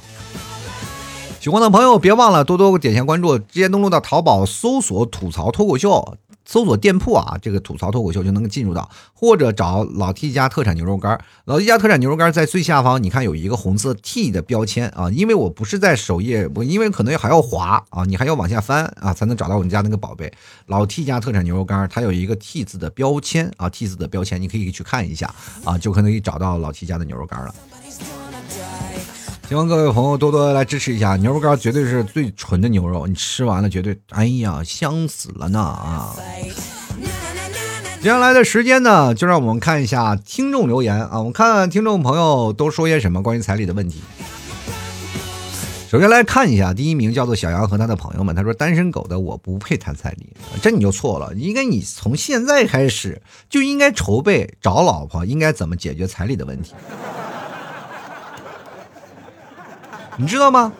[1.40, 6.18] 喜欢的朋友别忘了多多点下关注，直接登录到淘宝搜索“吐槽脱口秀”。
[6.44, 11.18] 搜索店铺啊，这个吐槽脱口秀就能进入到，或者找老 T 家特产牛肉干。
[11.46, 15.08] 老 T 家特产牛肉干在最下方，你看有一个红色 T 的标签啊。
[15.10, 20.30] 因为我不是在首页，我因为可能还要滑啊，你还要往下翻啊，才能找到我们家那个宝贝。
[20.66, 25.32] 老 T 家特产牛肉干，它有一个 T 字的标签啊，T 字的标签，你可以去看一下
[25.64, 27.54] 啊，就可以找到老 T 家的牛肉干了。
[29.50, 36.14] 希望各位朋友多多来支持一下，牛肉干绝对是最纯的牛肉，你吃完了绝对，哎呀，香死了呢啊！
[38.00, 44.00] 接下来的时间呢，就让我们看一下听众留言啊，我们看看听众朋友都说些什么关于彩礼的问题。
[45.90, 50.28] 首先来看一下，第一名叫做小杨和他的朋友们，他说单身狗的我不配谈彩礼，
[50.62, 56.72] 这你就错了，应该你从现在开始就应该筹备找老婆，应该怎么解决彩礼的问题。
[60.16, 60.72] 你知道吗？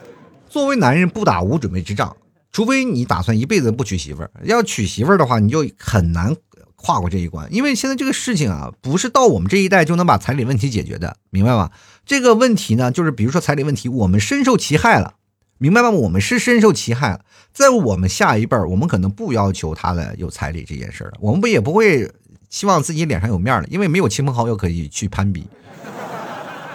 [0.49, 2.17] 作为男人，不打无准备之仗，
[2.51, 4.31] 除非你打算一辈子不娶媳妇儿。
[4.43, 6.35] 要娶媳妇儿的话，你就很难
[6.77, 11.71] 跨过这一关，因为现在这个事情啊，不是到我们这一代就能把彩礼问题解决的，明白吗？
[12.05, 15.15] 这个问题呢，就是比如说彩礼问题，我们深受其害了，
[15.59, 15.91] 明白吗？
[15.91, 17.21] 我们是深受其害了，
[17.53, 22.11] 在我们下一辈儿，我们可能不要求他的有彩礼这件事儿了，我们不也不会
[22.49, 25.47] 希望自己脸上有面了，因为没有亲朋好友可以去攀比，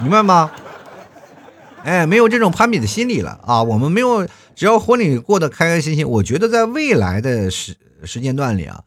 [0.02, 0.50] 明白吗？
[1.86, 3.62] 哎，没有这种攀比的心理了啊！
[3.62, 8.82] 我们没有，只要婚礼过得开开心心，我觉得在未来的时时间段里啊，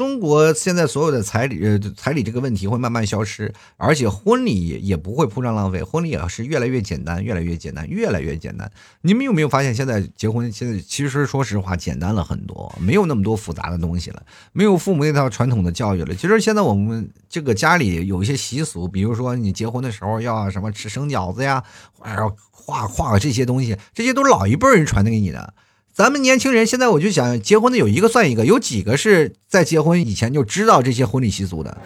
[0.00, 8.72] 中国现在所有的彩礼，呃，彩礼这个问题会慢慢消失，而且婚礼也不会铺张浪费，婚礼也是越来越简单，越来越简单，越来越简单。
[9.02, 14.22] 你们有没有发现，现在结婚现在其实说实话简单了很多，没有那么多复杂的东西了，
[14.54, 16.14] 没有父母那套传统的教育了。
[16.14, 21.62] 其实现在我们这个家里有一些习俗，比如说你结婚的时候要什么吃生饺子呀，
[22.00, 25.52] 还要画画这些东西，这些都是老一辈人传的给你的。
[25.92, 31.76] 咱们年轻人现在我就想结婚的有一个算一个，有几个是在结婚以前就知道这些婚礼习俗的？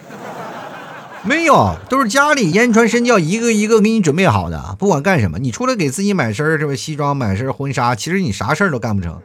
[1.23, 4.75] 没有，都是家里言传身教，一个一个给你准备好的。
[4.77, 9.19] 不管干什么，你除了给自己买身这个西装，买身婚纱，其实你啥事儿都干不成。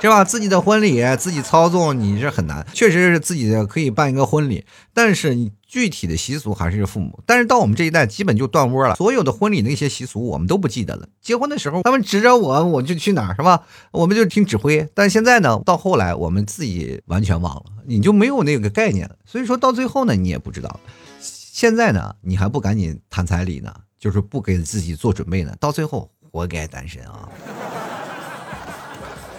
[0.00, 0.24] 是吧？
[0.24, 2.66] 自己的婚礼自己操纵，你是很难。
[2.72, 4.64] 确实是自己的可以办一个婚礼，
[4.94, 7.20] 但是你具体的习俗还是父母。
[7.24, 8.96] 但是到我们这一代，基本就断窝了。
[8.96, 11.06] 所有的婚礼那些习俗，我们都不记得了。
[11.20, 13.64] 结婚的时候，他们指着我，我就去哪儿，是吧？
[13.92, 14.88] 我们就听指挥。
[14.94, 19.14] 但现在呢，到后来我们自己完全忘了，你就没有那个概念了。
[19.24, 20.80] 所以说到最后呢，你也不知道。
[21.20, 27.28] 现在呢，你还不赶紧谈彩礼呢，就是不给自己做准备呢，到最后活该单身啊。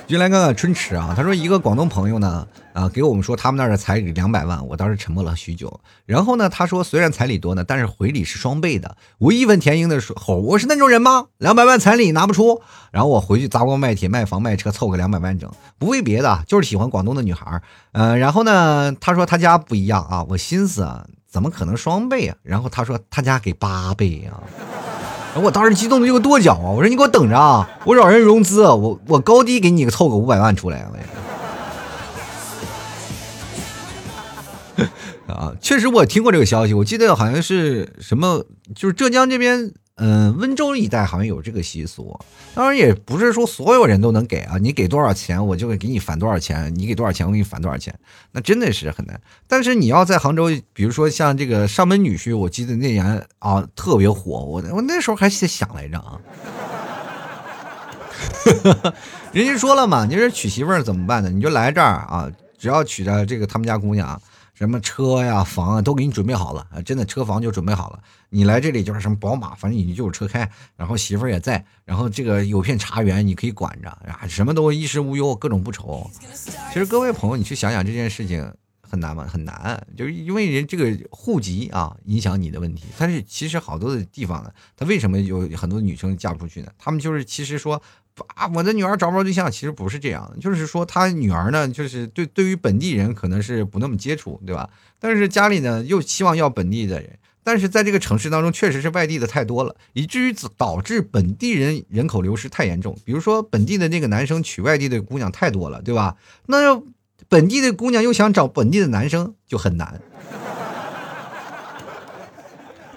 [0.09, 5.79] 就来看看春池啊，他说一个广东朋友呢，啊给我们说他们那儿的彩礼两百万，我当时沉默了许久。
[6.07, 8.97] 然后呢，他说虽然彩礼多呢，但是回礼是双倍的。
[9.19, 11.27] 我义愤填膺的说，吼，我是那种人吗？
[11.37, 12.59] 两百万彩礼拿不出？
[12.91, 15.47] 然后我回去砸锅卖铁卖房卖车凑个两百万整，
[15.77, 17.61] 不为别的，就是喜欢广东的女孩。
[17.91, 22.35] 嗯，然后呢，他说他家不一样啊，我心思啊，怎么可能双倍啊？
[22.41, 24.41] 然后他说他家给八倍啊。
[25.35, 26.71] 我当时激动的就跺脚啊！
[26.71, 27.69] 我说你给我等着啊！
[27.85, 30.85] 我找人融资，我我高低给你凑个五百万出来。
[34.77, 39.71] 我 啊，确实我听过这个消息，我记得好像是什么，就是浙江这边。
[40.01, 42.17] 嗯，温州一带好像有这个习俗，
[42.55, 44.57] 当然也不是说所有人都能给啊。
[44.57, 47.93] 你给多少钱，我就会给你返多少钱；你给多少钱，我给你返多少钱。
[48.31, 49.19] 那真的是很难。
[49.45, 56.17] 但是你要在杭州，比如说像这个上门女婿，我记得那年啊特别火，我我那时候还想来着啊。
[59.33, 61.29] 人家说了嘛，你说娶媳妇儿怎么办呢？
[61.29, 64.21] 你就来这儿啊，只要娶着这个他们家姑娘。
[64.53, 66.81] 什么车呀、房啊，都给你准备好了啊！
[66.81, 67.99] 真的，车房就准备好了。
[68.29, 76.09] 你来这里就是什么宝马，反正你就有车开，然后媳妇儿也在，然后这个有片茶园你可以管着啊，什么都衣食无忧，各种不愁。
[76.71, 79.27] 其实各位朋友，你去想想这件事情很难吗？
[79.27, 82.85] 很难，就是因为人这个户籍啊影响你的问题。
[82.97, 86.71] 但是其实好多的地方呢，他为什么有很多女生嫁不出去呢？
[86.77, 87.81] 他们就是其实说。
[88.35, 94.69] 啊，我的女儿找不着对象，其实不是这样的，就是说他女儿呢，就是对对于本地人可能是不那么接触，对吧？
[94.99, 102.97] 但是家里呢又希望要本地的人，但是在这个城市当中，确实是外地的太多了，以至于导致本地人人口流失太严重。
[103.03, 106.15] 比如说本地的那个男生娶外地的姑娘太多了，对吧？
[106.47, 106.81] 那
[107.27, 110.01] 本地的姑娘又想找本地的男生就很难。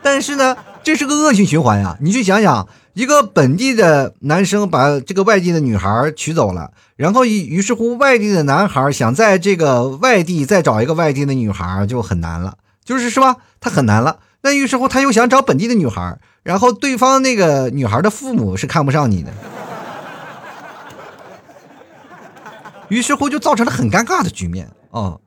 [0.03, 2.69] 但是呢，这是个恶性循环呀，你去想想。
[2.95, 13.39] 一个本地的男生把这个外地的女孩娶走了，然后于是乎，外地的男孩想在这个外地再找一个外地的女孩就很难了，就是是吧？
[13.61, 14.19] 他很难了。
[14.43, 19.33] 那于是乎，他又想找本地的女孩，然后对方那个女孩的父母是看不上你的，
[22.89, 25.21] 于是乎就造成了很尴尬的局面啊，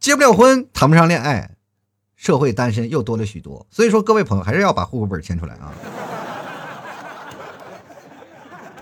[0.00, 1.50] 结不了婚，谈不上恋爱，
[2.16, 3.66] 社会单身又多了许多。
[3.70, 5.70] 所以说，各位朋友还是要把户口本迁出来啊。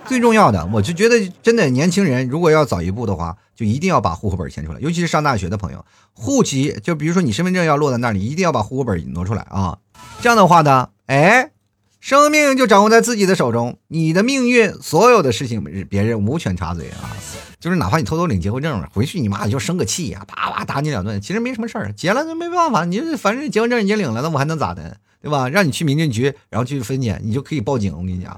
[0.05, 9.77] 最重要的，我就觉得真的年轻人如果要早一步的话，就一定要把户口本迁出来，尤其是上大学的朋友，户籍就比如说你身份证要落在那里，一定要把户口本挪出来啊。
[10.21, 11.51] 这样的话呢，哎，
[11.99, 17.15] 生命就掌握在自己的手中，你的命运，所有的事情别人无权插嘴啊。
[17.59, 25.47] 就是哪怕你偷偷领结婚证了，回去你妈就生个气呀，啪啪打你两顿，其实没什么事儿，结了就没办法，你反正结婚证已经领了，那我还能咋的，对吧？
[25.47, 28.37] 让你去民政局，然后去分检，你就可以报警，我跟你讲。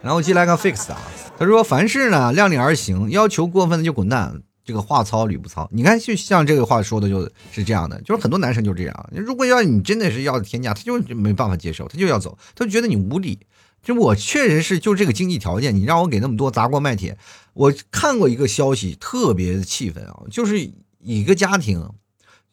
[0.00, 0.98] 然后接来个 fix 啊，
[1.36, 4.42] 他说凡事呢量力而行，要求过分的就滚蛋。
[4.66, 9.10] 这个话糙理不糙，你看就像这个话说的就是这样的，就是很多男生就这样。
[9.12, 13.40] 如果要你真的是要天价，他就没办法接受，他就要走，他就觉得你无理。
[13.82, 17.18] 就我确实是就这个经济条件，你让我给那么多砸锅卖铁。
[17.52, 20.70] 我看过一个消息，特别的气愤啊，就是
[21.02, 21.90] 一个家庭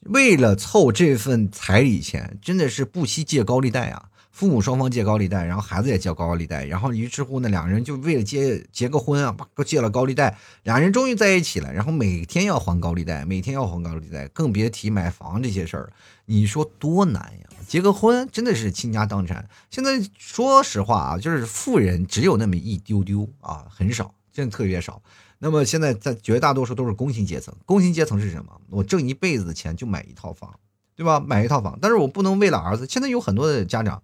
[0.01, 4.09] 为了凑这份彩礼钱，真的是不惜借高利贷啊。
[4.31, 15.93] 父母双方借高利贷，然后孩子也借高利贷，然后于是乎呢，两个人就为了结结个婚啊，都借了高利贷，两人终于在一起了，然后每天要还高利贷，每天要还高利贷，更别提买房这些事儿，
[16.25, 17.47] 你说多难呀？
[17.67, 19.47] 结个婚真的是倾家荡产。
[19.69, 25.01] 现在说实话啊，就是富人只有那么一丢丢啊，很少，真的特别少。
[25.39, 28.61] 那么现在在绝大多数都是工薪阶层，工薪阶层是什么？
[28.69, 30.57] 我挣一辈子的钱就买一套房，
[30.95, 31.19] 对吧？
[31.19, 32.85] 买一套房，但是我不能为了儿子。
[32.87, 34.01] 现在有很多的家长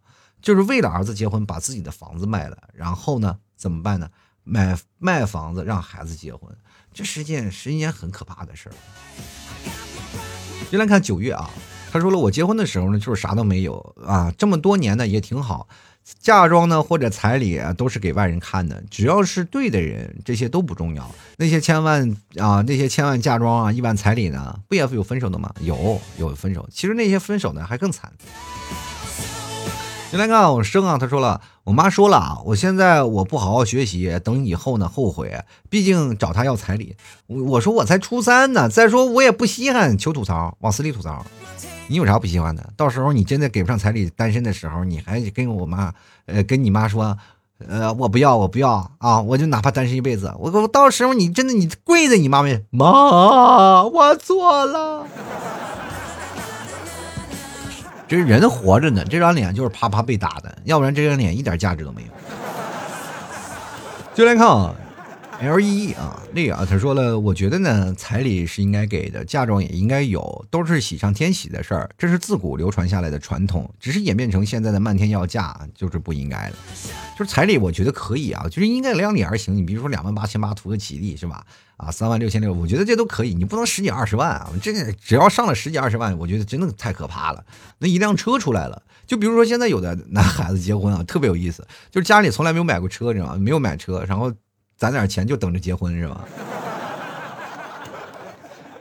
[0.47, 4.09] 就是为了儿子结婚，把自己的房子卖了，然后呢怎么办呢？
[4.45, 6.49] 买卖房子让孩子结婚，
[6.93, 8.75] 这是一件是一件很可怕的事儿。
[10.71, 11.49] 先来看九月啊，
[11.91, 15.67] 他说了，我结婚的时候呢，就是啥都没有啊，这么多年呢也挺好，
[16.21, 21.13] 嫁妆呢或者彩礼啊都是给外人看的，只要是对的人，这些都不重要。
[21.35, 25.53] 那些千万啊，那些千万嫁妆啊，亿万彩礼呢，不也有分手的吗？
[25.59, 28.09] 有有分手，其实那些分手呢还更惨。
[30.09, 36.95] 先来看我生啊，他说了，我妈说了啊，我现在我不好好学习，等以后呢后悔，毕竟找他要彩礼。
[37.27, 41.25] 我我说我才初三呢，再说我也不稀罕，求吐槽，往死里吐槽。
[41.89, 42.69] 你有啥不稀罕的？
[42.77, 45.93] 到时候你真的给不上彩礼，单身的时候，你还跟我妈，
[46.25, 47.17] 呃，跟你妈说，
[47.67, 55.05] 呃，我不要，我不要啊，我就哪怕单身一辈子，我我到时候你真的你跪在你妈面前，妈，我错了。
[58.07, 62.07] 这人活着呢，这张脸就是啪啪被打的，要不然这张脸一点价值都没有。
[64.15, 64.73] 就来看啊
[65.39, 76.55] ，L E 啊，那个啊，他说了，我觉得呢，彩礼是应该给的，嫁妆也应该有，都是喜上添喜的事儿，这是自古流传下来的传统，只是演变成现在的漫天要价，就是不应该的。
[77.17, 79.55] 就是彩礼，我觉得可以啊，就是应该量力而行。
[79.55, 81.43] 你比如说两万八千八图个吉利是吧？
[81.77, 83.35] 啊，三万六千六，我觉得这都可以。
[83.35, 84.49] 你不能十几二十万啊！
[84.61, 87.45] 这只要上了十几二十万，我觉得真的太可怕了。
[87.77, 93.35] 那一辆车出来了，就比如说现在有的男孩子结婚啊，特别有意思，就是家里从来没有买过车，你知道吗？
[93.37, 94.33] 没有买车，然后
[94.77, 96.23] 攒点钱就等着结婚，是吧？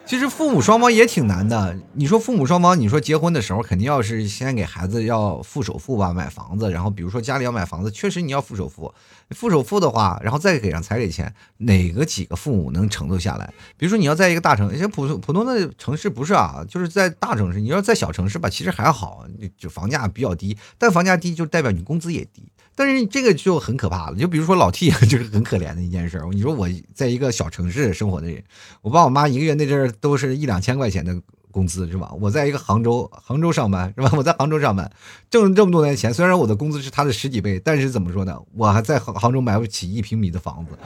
[0.05, 1.77] 其实父母双方也挺难的。
[1.95, 8.95] 你说父母双方，你说结婚的时候肯定要是先给孩子要付首付吧，买房子，然后比如说家里要买房子，确实你要付首付。
[9.31, 13.53] 付首付的话，然后再给上彩礼钱，哪个几个父母能承受下来？
[13.77, 19.27] 比如说你要在一个大城，像普通普通的城市不是啊，就是在大城市，你要在小城市吧，其实还好，
[19.59, 22.49] 就房价比较低，但房价低就代表你工资也低。
[22.77, 26.23] 但是这个就很可怕了，就比如说老 T 就是很可怜的一件事。
[26.31, 28.45] 你说我在一个小城市生活的人，
[28.83, 31.19] 我爸我妈一个月那阵儿都是一两千块钱的
[31.51, 32.13] 工资是吧？
[32.21, 34.11] 我在一个杭州，杭州上班是吧？
[34.15, 34.93] 我在杭州上班，
[35.31, 38.39] 挣了这么多年钱，虽然我的工资是他的十几倍，但是怎么说呢？
[38.55, 40.77] 我还在杭杭州买不起一平米的房子，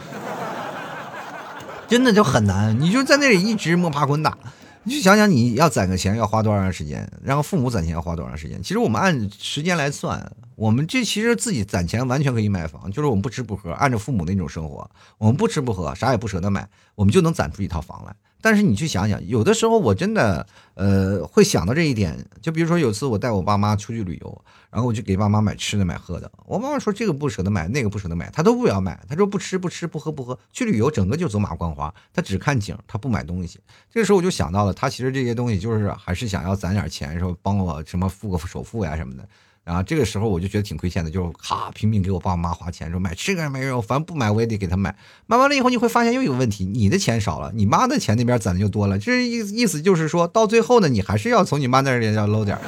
[1.88, 2.80] 真的就很难。
[2.80, 4.38] 你就在那里一直摸爬滚打。
[4.84, 7.06] 你就想想，你要攒个钱要花多长时间？
[7.22, 8.62] 然后父母攒钱要花多长时间？
[8.62, 18.14] 其实我们按时间来算，我们这其实自己攒钱完全可以买房，就是我们不吃不喝，按照父母那种生活，我们不吃不喝，啥也不舍得买，我们就能攒出一套房来。
[18.42, 22.26] 但是你去想想，有的时候我真的，呃，会想到这一点。
[22.42, 26.30] 就比如说有次我带我爸妈出去旅游，然后我就给爸妈买吃的买喝的。
[26.44, 29.00] 我妈妈说这个不舍得买，那个不舍得买，她都不要买。
[29.08, 33.58] 她说不吃不吃不喝不喝，去旅游整个就走马观花，她只看景，她不买东西。
[33.90, 39.26] 这个时候我就想到了，她其实这些东西就是还是想要攒点钱，说帮我什么付个首付呀什么的。
[39.70, 44.96] 啊这个时候我就觉得挺亏欠的，就哈拼命给我爸妈花钱，说买吃个没有，反正不买我也得给他买。
[45.26, 48.98] 买完了以后你会发现又有问题，你的钱少了，你妈的钱那边攒的就多了。
[48.98, 52.58] 这意意思就是说到最后呢，你还是要从你妈那里要搂点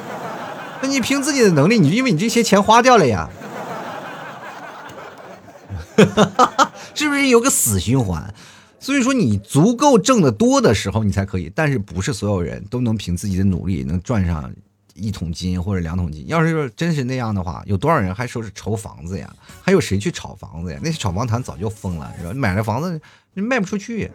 [0.81, 3.29] 那你凭自己的能力，你就因为你这些钱花掉了呀，
[6.93, 8.33] 是不是有个死循环？
[8.79, 11.49] 所以说你足够挣的多的时候，你才可以。
[11.55, 14.53] 但是不是所有人都能凭自己的努力能赚上。
[14.93, 19.33] 一桶金或者两桶金，要是真是那样的话，有多少人还说是愁房子呀？
[19.61, 20.79] 还有谁去炒房子呀？
[20.83, 22.33] 那些炒房团早就疯了，是吧？
[22.33, 23.01] 买了房子
[23.33, 24.11] 卖不出去。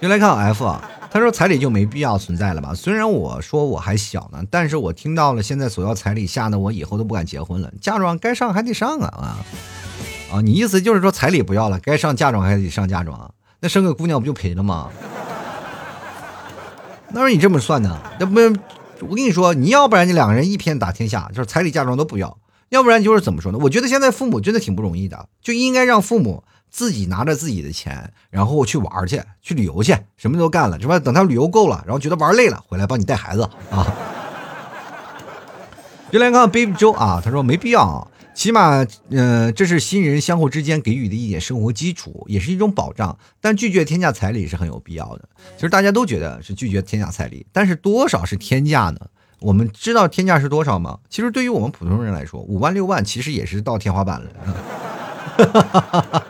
[0.00, 2.72] 原来看 F 啊，他说彩礼就没必要存在了吧？
[2.74, 7.70] 虽然我说我还小呢，但是我听到了现在索要彩礼，吓得我以后都不敢结婚了。
[7.80, 9.38] 嫁妆该上还得上啊啊！
[10.32, 13.34] 啊，你意思就是说彩礼不要了，该上嫁妆还得上嫁妆？
[13.58, 14.88] 那生个姑娘不就赔了吗？
[17.12, 18.40] 那是你这么算呢，那不，
[19.00, 22.36] 我跟你说，你要不然你两个人一片打天下，就是彩礼嫁妆都不要；
[22.68, 23.58] 要不然就是怎么说呢？
[23.60, 30.98] 我觉得现在父母真的挺不容易的，就应该让父母自己拿着自己的钱，然后去玩去，去旅游去，什么都干了，是吧？
[31.00, 33.86] 等他旅游够了，然后觉得玩累了，回来帮你带孩子啊。
[36.10, 38.08] 别来看 Baby Joe 啊，他说没必要。
[38.34, 43.18] 起码，呃，这是新人相互之间给予的一点生活基础，也是一种保障。
[43.40, 45.28] 但拒绝天价彩礼是很有必要的。
[45.56, 48.98] 其实大家都觉得是拒绝天价彩礼，但是多少是天价呢？
[49.40, 50.98] 我们知道天价是多少吗？
[51.08, 54.30] 其实对于我们普通人来说，五万六万其实也是到天花板了，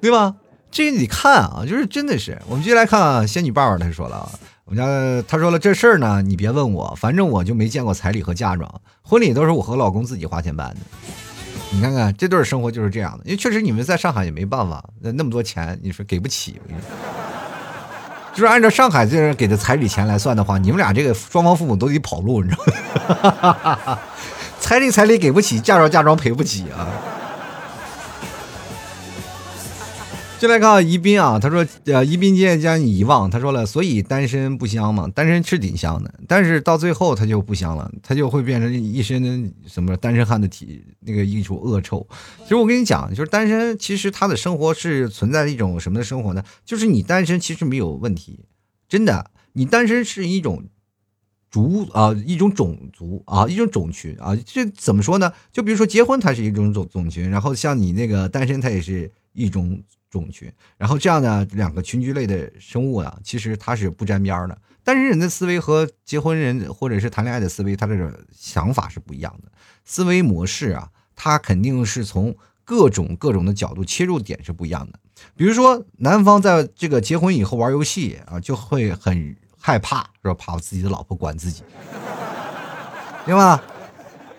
[0.00, 0.36] 对吧？
[0.70, 2.40] 这个你看啊，就是真的是。
[2.48, 4.30] 我们接下来看仙女爸爸，他说了啊。
[4.68, 8.68] 我们家他说了这事儿呢，你别问我，反正我就没见过彩礼和嫁妆，
[9.00, 10.76] 婚礼都是我和老公自己花钱办的。
[11.70, 16.60] 你看看这对生活就是这样的，因为确实你们在上海也没办法，那那么多钱，你说给不起。
[18.34, 22.64] 就是按照上海这人给的彩礼钱来算的话，你们俩这个双方父母都得跑路，你知道
[23.86, 23.98] 吗？
[24.58, 26.88] 彩礼彩礼给不起，嫁妆嫁妆赔不起啊。
[30.38, 42.06] 进来看宜宾啊，他说，呃，宜宾今将你遗忘，他说了，所以单身不香嘛，单身是挺香的，但是到最后他就不香了，他就会变成一身什么单身汉的体那个一股恶臭。
[42.42, 46.44] 其实我跟你讲，就是单身，其实他的生活是存在一种什么的生活呢？
[46.66, 48.40] 就是你单身其实没有问题，
[48.90, 50.64] 真的，你单身是一种
[51.50, 55.32] 族啊，一种种族啊，一种种群啊，这怎么说呢？
[55.50, 59.82] 就比如说结婚，它是一种种种群，然后像你那个单身，它也是一种。
[60.16, 64.58] 种群，然后这样呢两个群居类的生物啊，其实它是不沾边的。
[64.82, 69.50] 但是人的思维和结婚人或者是谈恋爱的思维，他这个想法是不一样的。
[69.84, 74.98] 思维模式啊，它肯定是从各种各种的角度切入点是不一样的。
[75.34, 81.64] 比如说，男方在这个结婚以后玩游戏啊，就会很害怕，说怕自己的老婆管自己，
[83.24, 83.60] 对吧？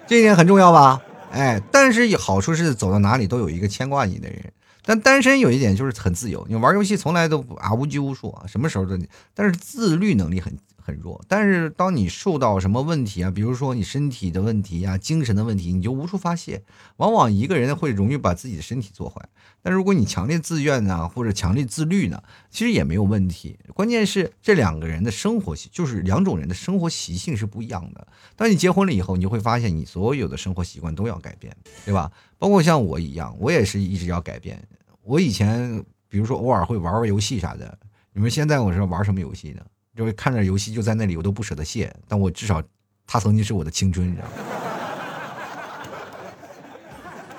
[0.07, 1.01] 这一点很重要吧？
[1.29, 4.53] 哎，但是好处是走到哪里都有一个牵挂你的人。
[4.87, 8.97] 但单身有一点就是很自由，你玩游戏从来都啊无拘无束啊，什么时候都，
[9.33, 10.57] 但是自律能力很
[10.87, 11.21] 很弱。
[11.27, 16.63] 但是当你受到什么问题啊，比如说你身体的问题呀、精神的问题，你就无处发泄。
[16.95, 19.21] 往往一个人会容易把自己的身体做坏。
[19.61, 23.59] 但如果你强烈自愿呢，或者强烈自律呢，其实也没有问题。
[23.73, 28.07] 关键是这两个人的生活习，就是两种人的生活习性是不一样的。
[28.37, 32.09] 当你结婚了以后，你就会发现你所有的生活习惯都要改变，对吧？
[32.37, 34.65] 包括像我一样，我也是一直要改变。
[35.03, 37.77] 我以前，比如说偶尔会玩玩游戏啥的。
[38.13, 39.61] 你们现在我是玩什么游戏呢？
[39.97, 41.91] 就是看着游戏就在那里，我都不舍得卸。
[42.07, 42.61] 但我至少，
[43.07, 44.33] 他曾经是我的青春，你知道吗？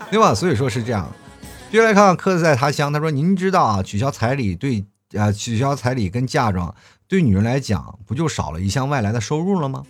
[0.11, 0.35] 对吧？
[0.35, 1.09] 所以说是这样。
[1.71, 4.85] 接下来看看客在他乡，他说：“您知道啊，取消彩礼对
[5.17, 6.75] 啊，取消彩礼跟嫁妆
[7.07, 9.85] 对女人来讲，不就少了一项外来的收入了吗？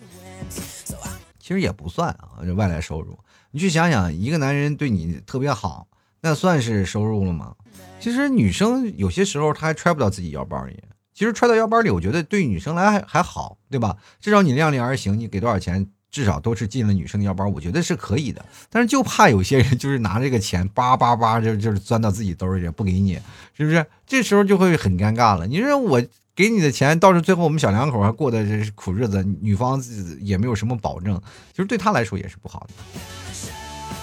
[1.38, 3.18] 其实也不算啊，这外来收入。
[3.50, 5.86] 你去想想，一个男人对你特别好。”
[6.20, 7.54] 那算是收入了吗？
[8.00, 10.82] 其实女生有些时候她还揣不到自己腰包里。
[11.18, 13.96] 其实揣到腰包里，我觉得对女生来还还好，对吧？
[14.20, 18.44] 至少你量力而行，你给多少钱，至少都是进了女生的腰包，我觉得是可以的。
[18.70, 23.18] 但是就怕有些人就是拿这个钱叭叭叭就就是钻到自己兜里不给你，
[23.52, 23.84] 是不是？
[24.06, 25.44] 这时候就会很尴尬了。
[25.48, 26.00] 你说我
[26.36, 29.82] 给你的钱，到时候最后我们小两口还过的这是苦日子，女方
[30.20, 33.00] 也没有什么保证，其实对他来说也是不好的。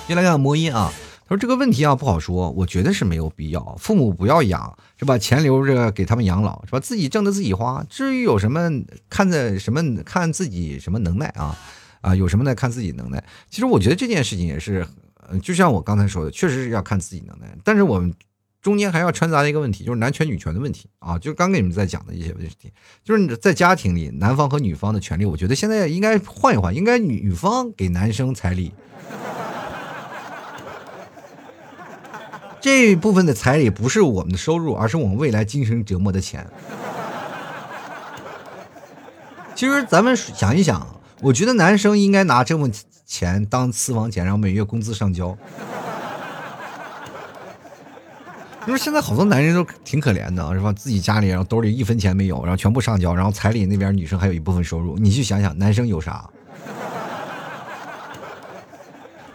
[0.05, 0.91] 接下来看魔音啊。
[1.27, 3.75] 他说这个问题啊不好说，我觉得是没有必要。
[3.79, 5.17] 父母不要养，是吧？
[5.17, 6.79] 钱留着给他们养老，是吧？
[6.79, 7.83] 自己挣的自己花。
[7.89, 8.69] 至于有什么
[9.09, 11.57] 看在什么看自己什么能耐啊
[12.01, 12.53] 啊，有什么呢？
[12.53, 13.23] 看自己能耐。
[13.49, 14.85] 其实我觉得这件事情也是，
[15.41, 17.57] 就像我刚才说的，确实是要看自己能耐。
[17.63, 18.13] 但是我们
[18.61, 21.17] 中间还要掺杂一个问题，就是男权女权的问题啊。
[21.17, 22.71] 就刚跟你们在讲的一些问题，
[23.03, 28.71] 就是在家庭里，男方和女方的权利，我觉得现在应该换一换，应该女方给男生彩礼。
[32.65, 36.43] 这部分的彩礼不是我们的收入，而是我们未来精神折磨的钱。
[39.53, 42.71] 其实咱们想一想，我觉得男生应该拿这份
[43.05, 45.37] 钱当私房钱，然后每月工资上交。
[48.65, 50.73] 因为现在好多男人都挺可怜的，是吧？
[50.73, 54.97] 自己家里然后兜里一分钱没有，然后全部上交，然后彩礼那边女生还有一部分收入。
[54.97, 56.27] 你去想想，男生有啥？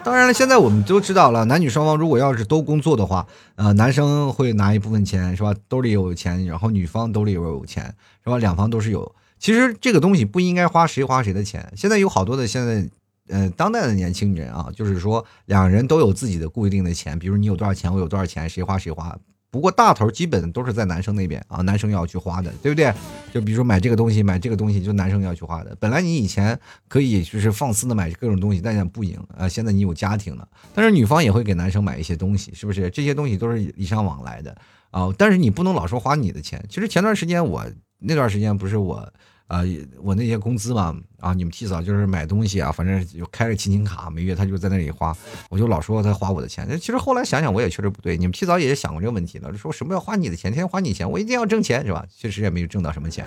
[0.03, 3.27] 当然了，现在我们都知道了，男女双方如果要是都工作的话，
[3.57, 5.55] 呃，男生会拿一部分钱，是吧？
[5.69, 7.85] 兜里有钱，然后女方兜里也有钱，
[8.25, 8.39] 是吧？
[8.39, 9.15] 两方都是有。
[9.39, 11.71] 其实这个东西不应该花谁花谁的钱。
[11.77, 12.89] 现在有好多的现在，
[13.29, 19.17] 呃，当代的年轻人啊，就是说两人都有自己的固定的钱，比如你有多少钱，我有多少钱，谁花谁花。
[19.51, 22.93] 不过大头基本都是在男生那边啊，男生要去花的，对不对？
[23.33, 25.77] 就比如说买这个东西，买这个东西就男生要去花的。
[25.81, 29.49] 本来你以前可以就是放肆的买各种东西，但是不赢啊。
[29.49, 32.89] 现在你有家庭了，但是女方也会给男生买一些东西，是不是？
[32.91, 34.57] 这些东西都是礼尚往来的
[34.91, 35.13] 啊。
[35.19, 36.65] 但是你不能老说花你的钱。
[36.69, 37.65] 其实前段时间我
[37.99, 39.13] 那段时间不是我。
[39.51, 39.65] 啊，
[40.01, 45.13] 我那些工资嘛，啊，你们提早就是买东西啊，反正就开着亲情卡，每月他就在那里花，
[45.49, 46.69] 我就老说他花我的钱。
[46.79, 48.17] 其实后来想想，我也确实不对。
[48.17, 52.07] 你们提早也想过这个问题了，说什么要花你的钱，天天花你钱，我一定要挣钱，是吧？
[52.17, 53.27] 确实也没有挣到什么钱。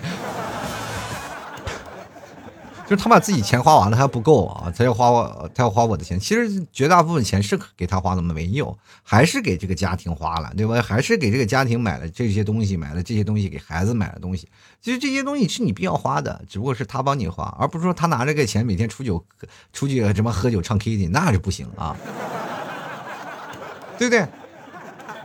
[2.83, 6.19] 就是他把自己钱花完了还不够啊，他要花我，他要花我的钱。
[6.19, 8.33] 其实绝大部分钱是给他花的吗？
[8.33, 10.81] 没有，还是给这个家庭花了，对吧？
[10.81, 14.49] 还是给这个家庭买了这些东西，买了这些东西给孩子买了东西。
[14.81, 19.23] 其实这些东西是你必要花的，只不过是他帮你花，而不是说他拿这个钱每天出酒、
[19.71, 21.95] 出去什么喝酒、唱 K 的，那就不行啊。
[23.97, 24.27] 对不对？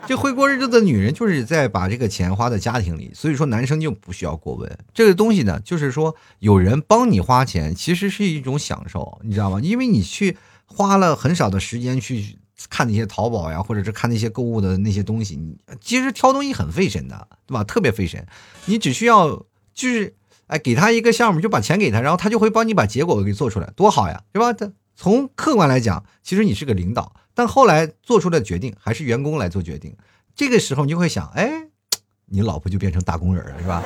[0.08, 5.60] 这会过日子的女人就是在把这个钱花在家庭里，所以说男生就不需要过问这个东西呢。
[5.62, 9.60] 就是说有人帮你花钱，其实是一种享受，你知道吗？
[9.62, 12.38] 因为你去花了很少的时间去
[12.70, 17.62] 看那些淘宝呀，或者是看那些购物的那些东西，你其实挑东西很费神的，对吧？
[17.62, 18.26] 特别费神。
[18.64, 19.44] 你只需要
[19.74, 20.14] 就是
[20.46, 24.54] 哎给他一个项目，就把钱给他，然后他就会帮你把结果给做出来，多好呀，对吧？
[24.54, 27.14] 他从客观来讲，其实你是个领导。
[27.38, 29.96] 但后来做出的决定还是员工来做决定，
[30.34, 31.68] 这个时候你就会想，哎，
[32.26, 33.80] 你老婆就变成打工人了，是吧？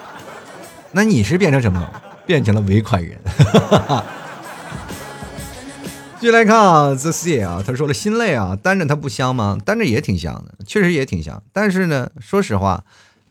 [0.92, 1.86] 那你是变成什么？
[2.24, 3.20] 变成了尾款人。
[6.18, 9.58] 继续来看啊，The C 啊，他说了心累啊，单着他不香吗？
[9.62, 11.42] 单着也挺香的，确实也挺香。
[11.52, 12.84] 但是呢，说实话，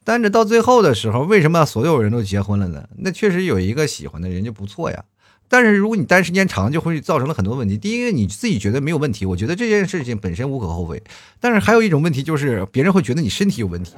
[0.04, 2.88] 单着到最后的时候，为什么所有人都结婚了呢？
[2.98, 5.04] 那确实有一个喜欢的人就不错呀。
[5.50, 7.78] 但是如果你单时间长，就会造成了很多问题。
[7.78, 11.02] 第一个，你自己觉得没有问题，我觉得这件事情本身无可厚非。
[11.40, 13.96] 但是还有一种问题，就是别人会觉得你身体有问题。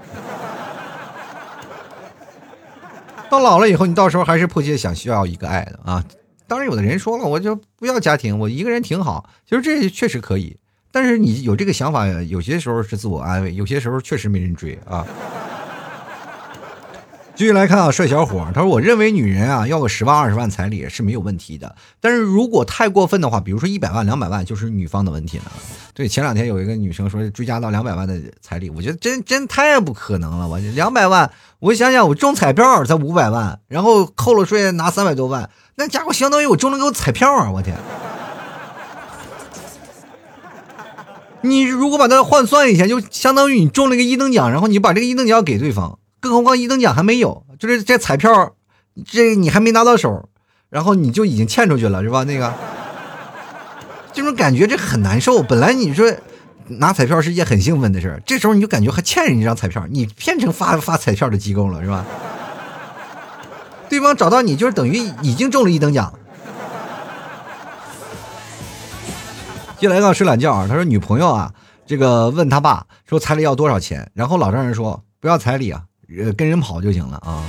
[3.29, 6.03] 到老了以后，你到时候还是迫切想需要一个爱的啊。
[6.47, 9.29] 当然，有的人说了，我就不要家庭，我一个人挺好。
[9.47, 10.57] 其实这确实可以，
[10.91, 15.05] 但是你有这个想法，有些时候是自我安慰，有些时候确实没人追啊。
[17.33, 25.45] 继续来看啊，帅小伙，他说：“我认为女人啊，要个十万二十万彩礼是没有问题的，但是如果太过分的话，比如说一百万两百万，就是女方的问题了。”
[25.95, 30.47] 对，前两天有一个女生说追加到两百万的彩礼，我觉得真真太不可能了。
[30.47, 37.49] 我两百万，我想想，我中彩票才五百万，然后扣了税拿三百多万，那家伙相当于我中了个彩票啊！
[37.51, 37.75] 我天，
[41.41, 45.97] 你如果把它换算一下，就相当于你中了个一等奖，然后你把这个一等奖给对方。
[46.21, 48.53] 更何况一等奖还没有，就是这彩票，
[49.05, 50.29] 这你还没拿到手，
[50.69, 52.23] 然后你就已经欠出去了，是吧？
[52.23, 52.53] 那个，
[54.13, 55.41] 这种感觉这很难受。
[55.41, 56.13] 本来你说
[56.67, 62.05] 拿彩票是一件很兴奋的事这时候你就感觉还欠人家一张彩票，你变成发发彩票的机构了，是吧？
[63.89, 66.13] 对方找到你就是等于已经中了一等奖。
[69.77, 71.51] 接来个睡懒觉啊，他说女朋友啊，
[71.87, 75.85] 这个问他爸说彩礼要多少钱，然后老丈人说不要彩礼啊。
[76.17, 77.43] 呃，跟人跑就行了啊！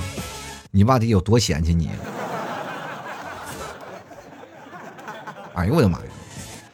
[0.71, 1.89] 你爸得有多嫌弃你？
[5.53, 6.05] 哎呦我的妈呀！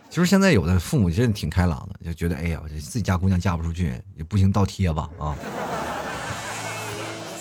[0.09, 5.35] 其实现在有的父母真的挺开朗的，就觉得哎呀，自己家姑娘嫁不出去也不行，倒贴吧啊！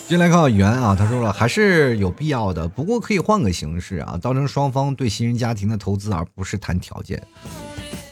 [0.08, 7.22] 进来看袁啊，他说了还是有必要的，不过可以换个形式啊，当成双方对新人家庭的投资，而不是谈条件。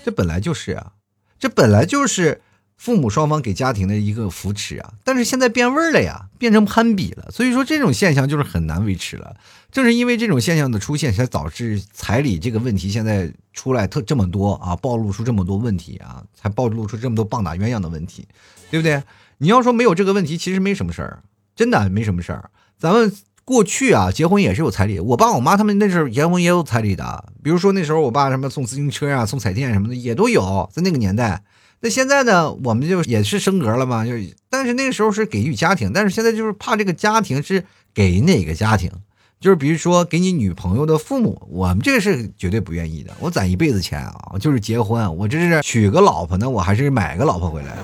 [0.05, 0.93] 这本来就是啊，
[1.39, 2.43] 这本来就是。
[2.77, 9.35] 父母双方给家庭的一个扶持啊，但是现在变味儿了呀，变成攀比了，所以说这种现象就是很难维持了。
[9.73, 18.27] 正是因为这种现象的出现，才导致彩礼这个问题现在出来特这么多啊，暴露出这么多问题啊，才暴露出这么多棒打鸳鸯的问题，
[18.71, 19.03] 对不对？
[19.39, 21.23] 你要说没有这个问题，其实没什么事儿，
[21.57, 22.51] 真的没什么事儿。
[22.79, 23.13] 咱们
[23.45, 31.43] 过去啊，结婚也是有彩礼，我爸我妈他们那时候结婚也有彩礼的，比如说那时候我爸什么送自行车啊，送彩电什么的也都有，在那个年代。
[31.87, 34.11] 那现在呢，我们就也是升格了嘛，就
[34.51, 37.63] 但是那个时候是给予家庭，但是现在就是怕这个家庭是
[37.95, 38.91] 给哪个家庭，
[39.39, 43.13] 就是比如说给你女朋友的父母，我们这个是绝对不愿意的。
[43.21, 47.77] 我攒一辈子钱啊，就是结婚，我这是娶个老婆呢，我还是买个老婆回来。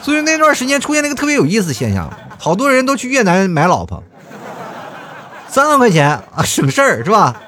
[0.00, 2.08] 所以那段时间出现了一个特别有意思现象，
[2.38, 4.00] 好多人都去越南买老婆，
[5.48, 7.42] 三万块钱啊，省事儿是吧？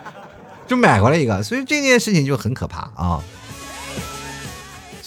[0.67, 3.23] 就买过来一个，所以这件事情就很可怕啊。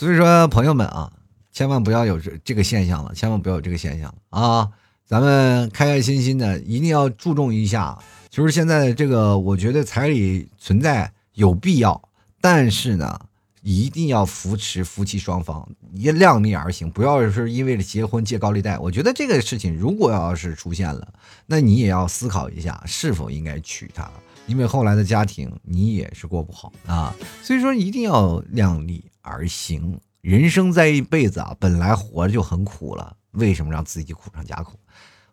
[0.03, 1.09] 所以说，朋友们啊，
[1.53, 4.69] 千万不要有这这个现象了，千万不要有这个现象啊！
[5.05, 7.97] 咱们开开心心的，一定要注重一下。
[8.29, 12.01] 就是现在这个，我觉得彩礼存在有必要，
[12.41, 13.17] 但是呢，
[13.61, 18.77] 一定要扶持夫妻双方，也量力而行，不要是因为结婚借高利贷。
[18.77, 21.13] 我觉得这个事情如果要是出现了，
[21.45, 24.11] 那你也要思考一下，是否应该娶她。
[24.47, 29.99] 因为后来的家庭你也是过不好啊，所以说一定要量力而行。
[30.21, 34.79] 人生在一辈子啊，本来活着就很苦了，为什么让自己苦上加苦？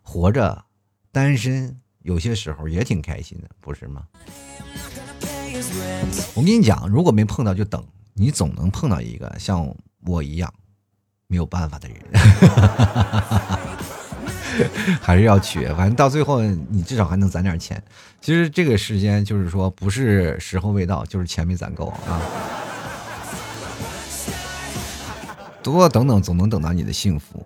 [0.01, 0.65] 活着
[1.11, 4.03] 单身有些时候也挺开心的，不是吗？
[6.33, 7.81] 我跟你讲，如果没碰到就等，
[8.13, 9.73] 你总能碰到一个像
[10.05, 10.53] 我一样
[11.27, 11.97] 没有办法的人。
[14.99, 17.81] 还是要娶，反正到最后你至少还能攒点钱。
[18.19, 22.21] 其实这个时间就是说，不是时候未到，就是钱没攒够啊。
[25.63, 27.45] 多等等，总能等到你的幸福。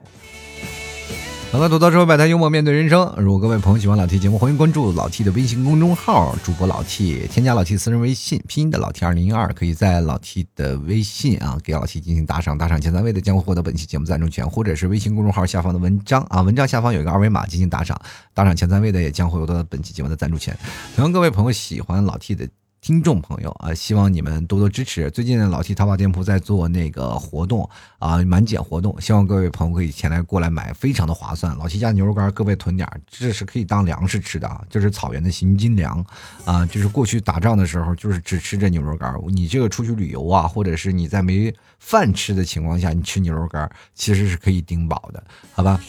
[1.52, 3.14] 好了，吐槽社会百态，幽默面对人生。
[3.18, 17.98] 如果各位朋友喜欢老 T 节目，欢迎关注老 T 的微信公众号，主播老 T，添加老 T 私人微信，拼音的老 T 二零一二，可以在老 T 的微信啊给老 T 进行打赏，打赏前三位的将会获得本期节目赞助权，或者是微信公众号下方的文章啊，文章下方有一个二维码进行打赏，
[18.34, 20.58] 打赏前三位的也将会获得本期节目的赞助权。
[20.96, 22.50] 同样，各位朋友喜欢老 T 的。
[22.86, 25.10] 听众朋友啊，希望你们多多支持。
[25.10, 27.68] 最近老 T 淘宝店铺在做那个活动
[27.98, 31.58] 啊，满减活动，希望各位朋友可以前来过来买，非常的划算。
[31.58, 36.06] 老 T 家牛肉干，各位囤点，这是可以当粮食吃的啊，就是草原的行军粮
[36.46, 39.12] 啊，就是过去打仗的时候，就是只吃这牛肉干。
[39.30, 45.24] 你这个出去旅游啊，或者是你在没饭吃的情况下，你吃牛肉干其实是可以顶饱的，
[45.54, 45.82] 好吧？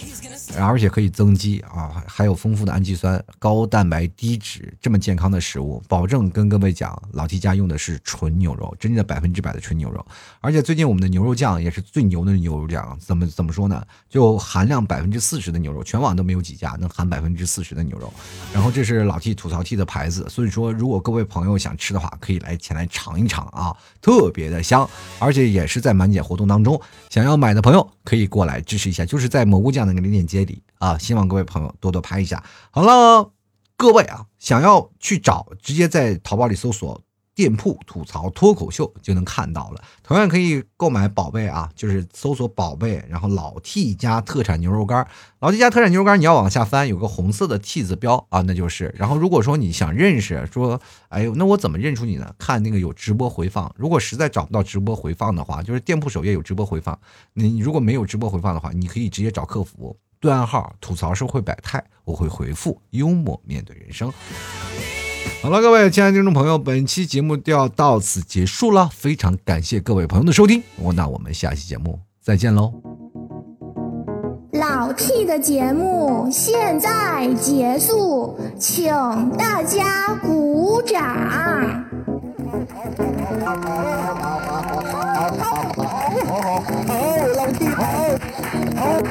[0.59, 6.86] 而且可以增肌啊，还有丰富的氨基酸、高蛋白、低脂，这么健康的食物，保证跟各位讲。
[7.13, 10.05] 老 T 家用的是纯牛肉，真正的百分之百的纯牛肉，
[10.41, 13.83] 而且最近我们的牛肉酱也是最牛的牛肉酱，怎么怎么说呢？
[14.09, 18.13] 就含量百分之四十的牛肉，全网都没有几家能含百分之四十的牛肉。
[18.53, 26.81] 然后这是老 T 吐槽 T 的牌子，所以说如果各位朋友想吃的话，可以来前来尝一尝啊，特别的香，而且也是在满减活动当中，
[27.11, 32.43] 想要买的朋友可以过来支持一下，就是在蘑菇酱那个链接里啊，希望各位朋友多多拍一下。
[32.71, 33.36] 好了。
[33.77, 36.99] 各位啊，想要去找，直接在淘宝里搜索
[37.35, 39.83] 店铺吐槽脱口秀就能看到了。
[40.03, 45.07] 同样可以购买宝贝啊，就是搜索宝贝，然后老 T 家特产牛肉干。
[45.41, 48.95] 老 T 家特产牛肉干，你要往下翻，有个红色的 T 字标啊，那就是。
[48.97, 52.35] 然后如果说你想认识，说，哎呦，那我怎么认出你呢？
[52.39, 53.71] 看那个有直播回放。
[53.77, 56.99] 如果实在找不到直播回放的话，就是店铺首页有直播回放。
[57.35, 59.95] 你如果没有直播回放的话，你可以直接找客服。
[60.21, 64.13] 对暗号吐槽社会百态，我会回复幽默面对人生。
[65.43, 72.73] 好了，各位亲爱的听众朋友，本期节目就要到此结束了，非常感谢各位朋友的收听，我那我们下期节目再见喽。
[74.53, 78.91] 老 T 的节目现在结束，请
[79.37, 81.05] 大家鼓掌。
[81.29, 81.51] 好，
[88.77, 89.09] Thank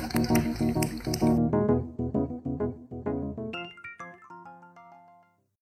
[0.00, 0.15] you.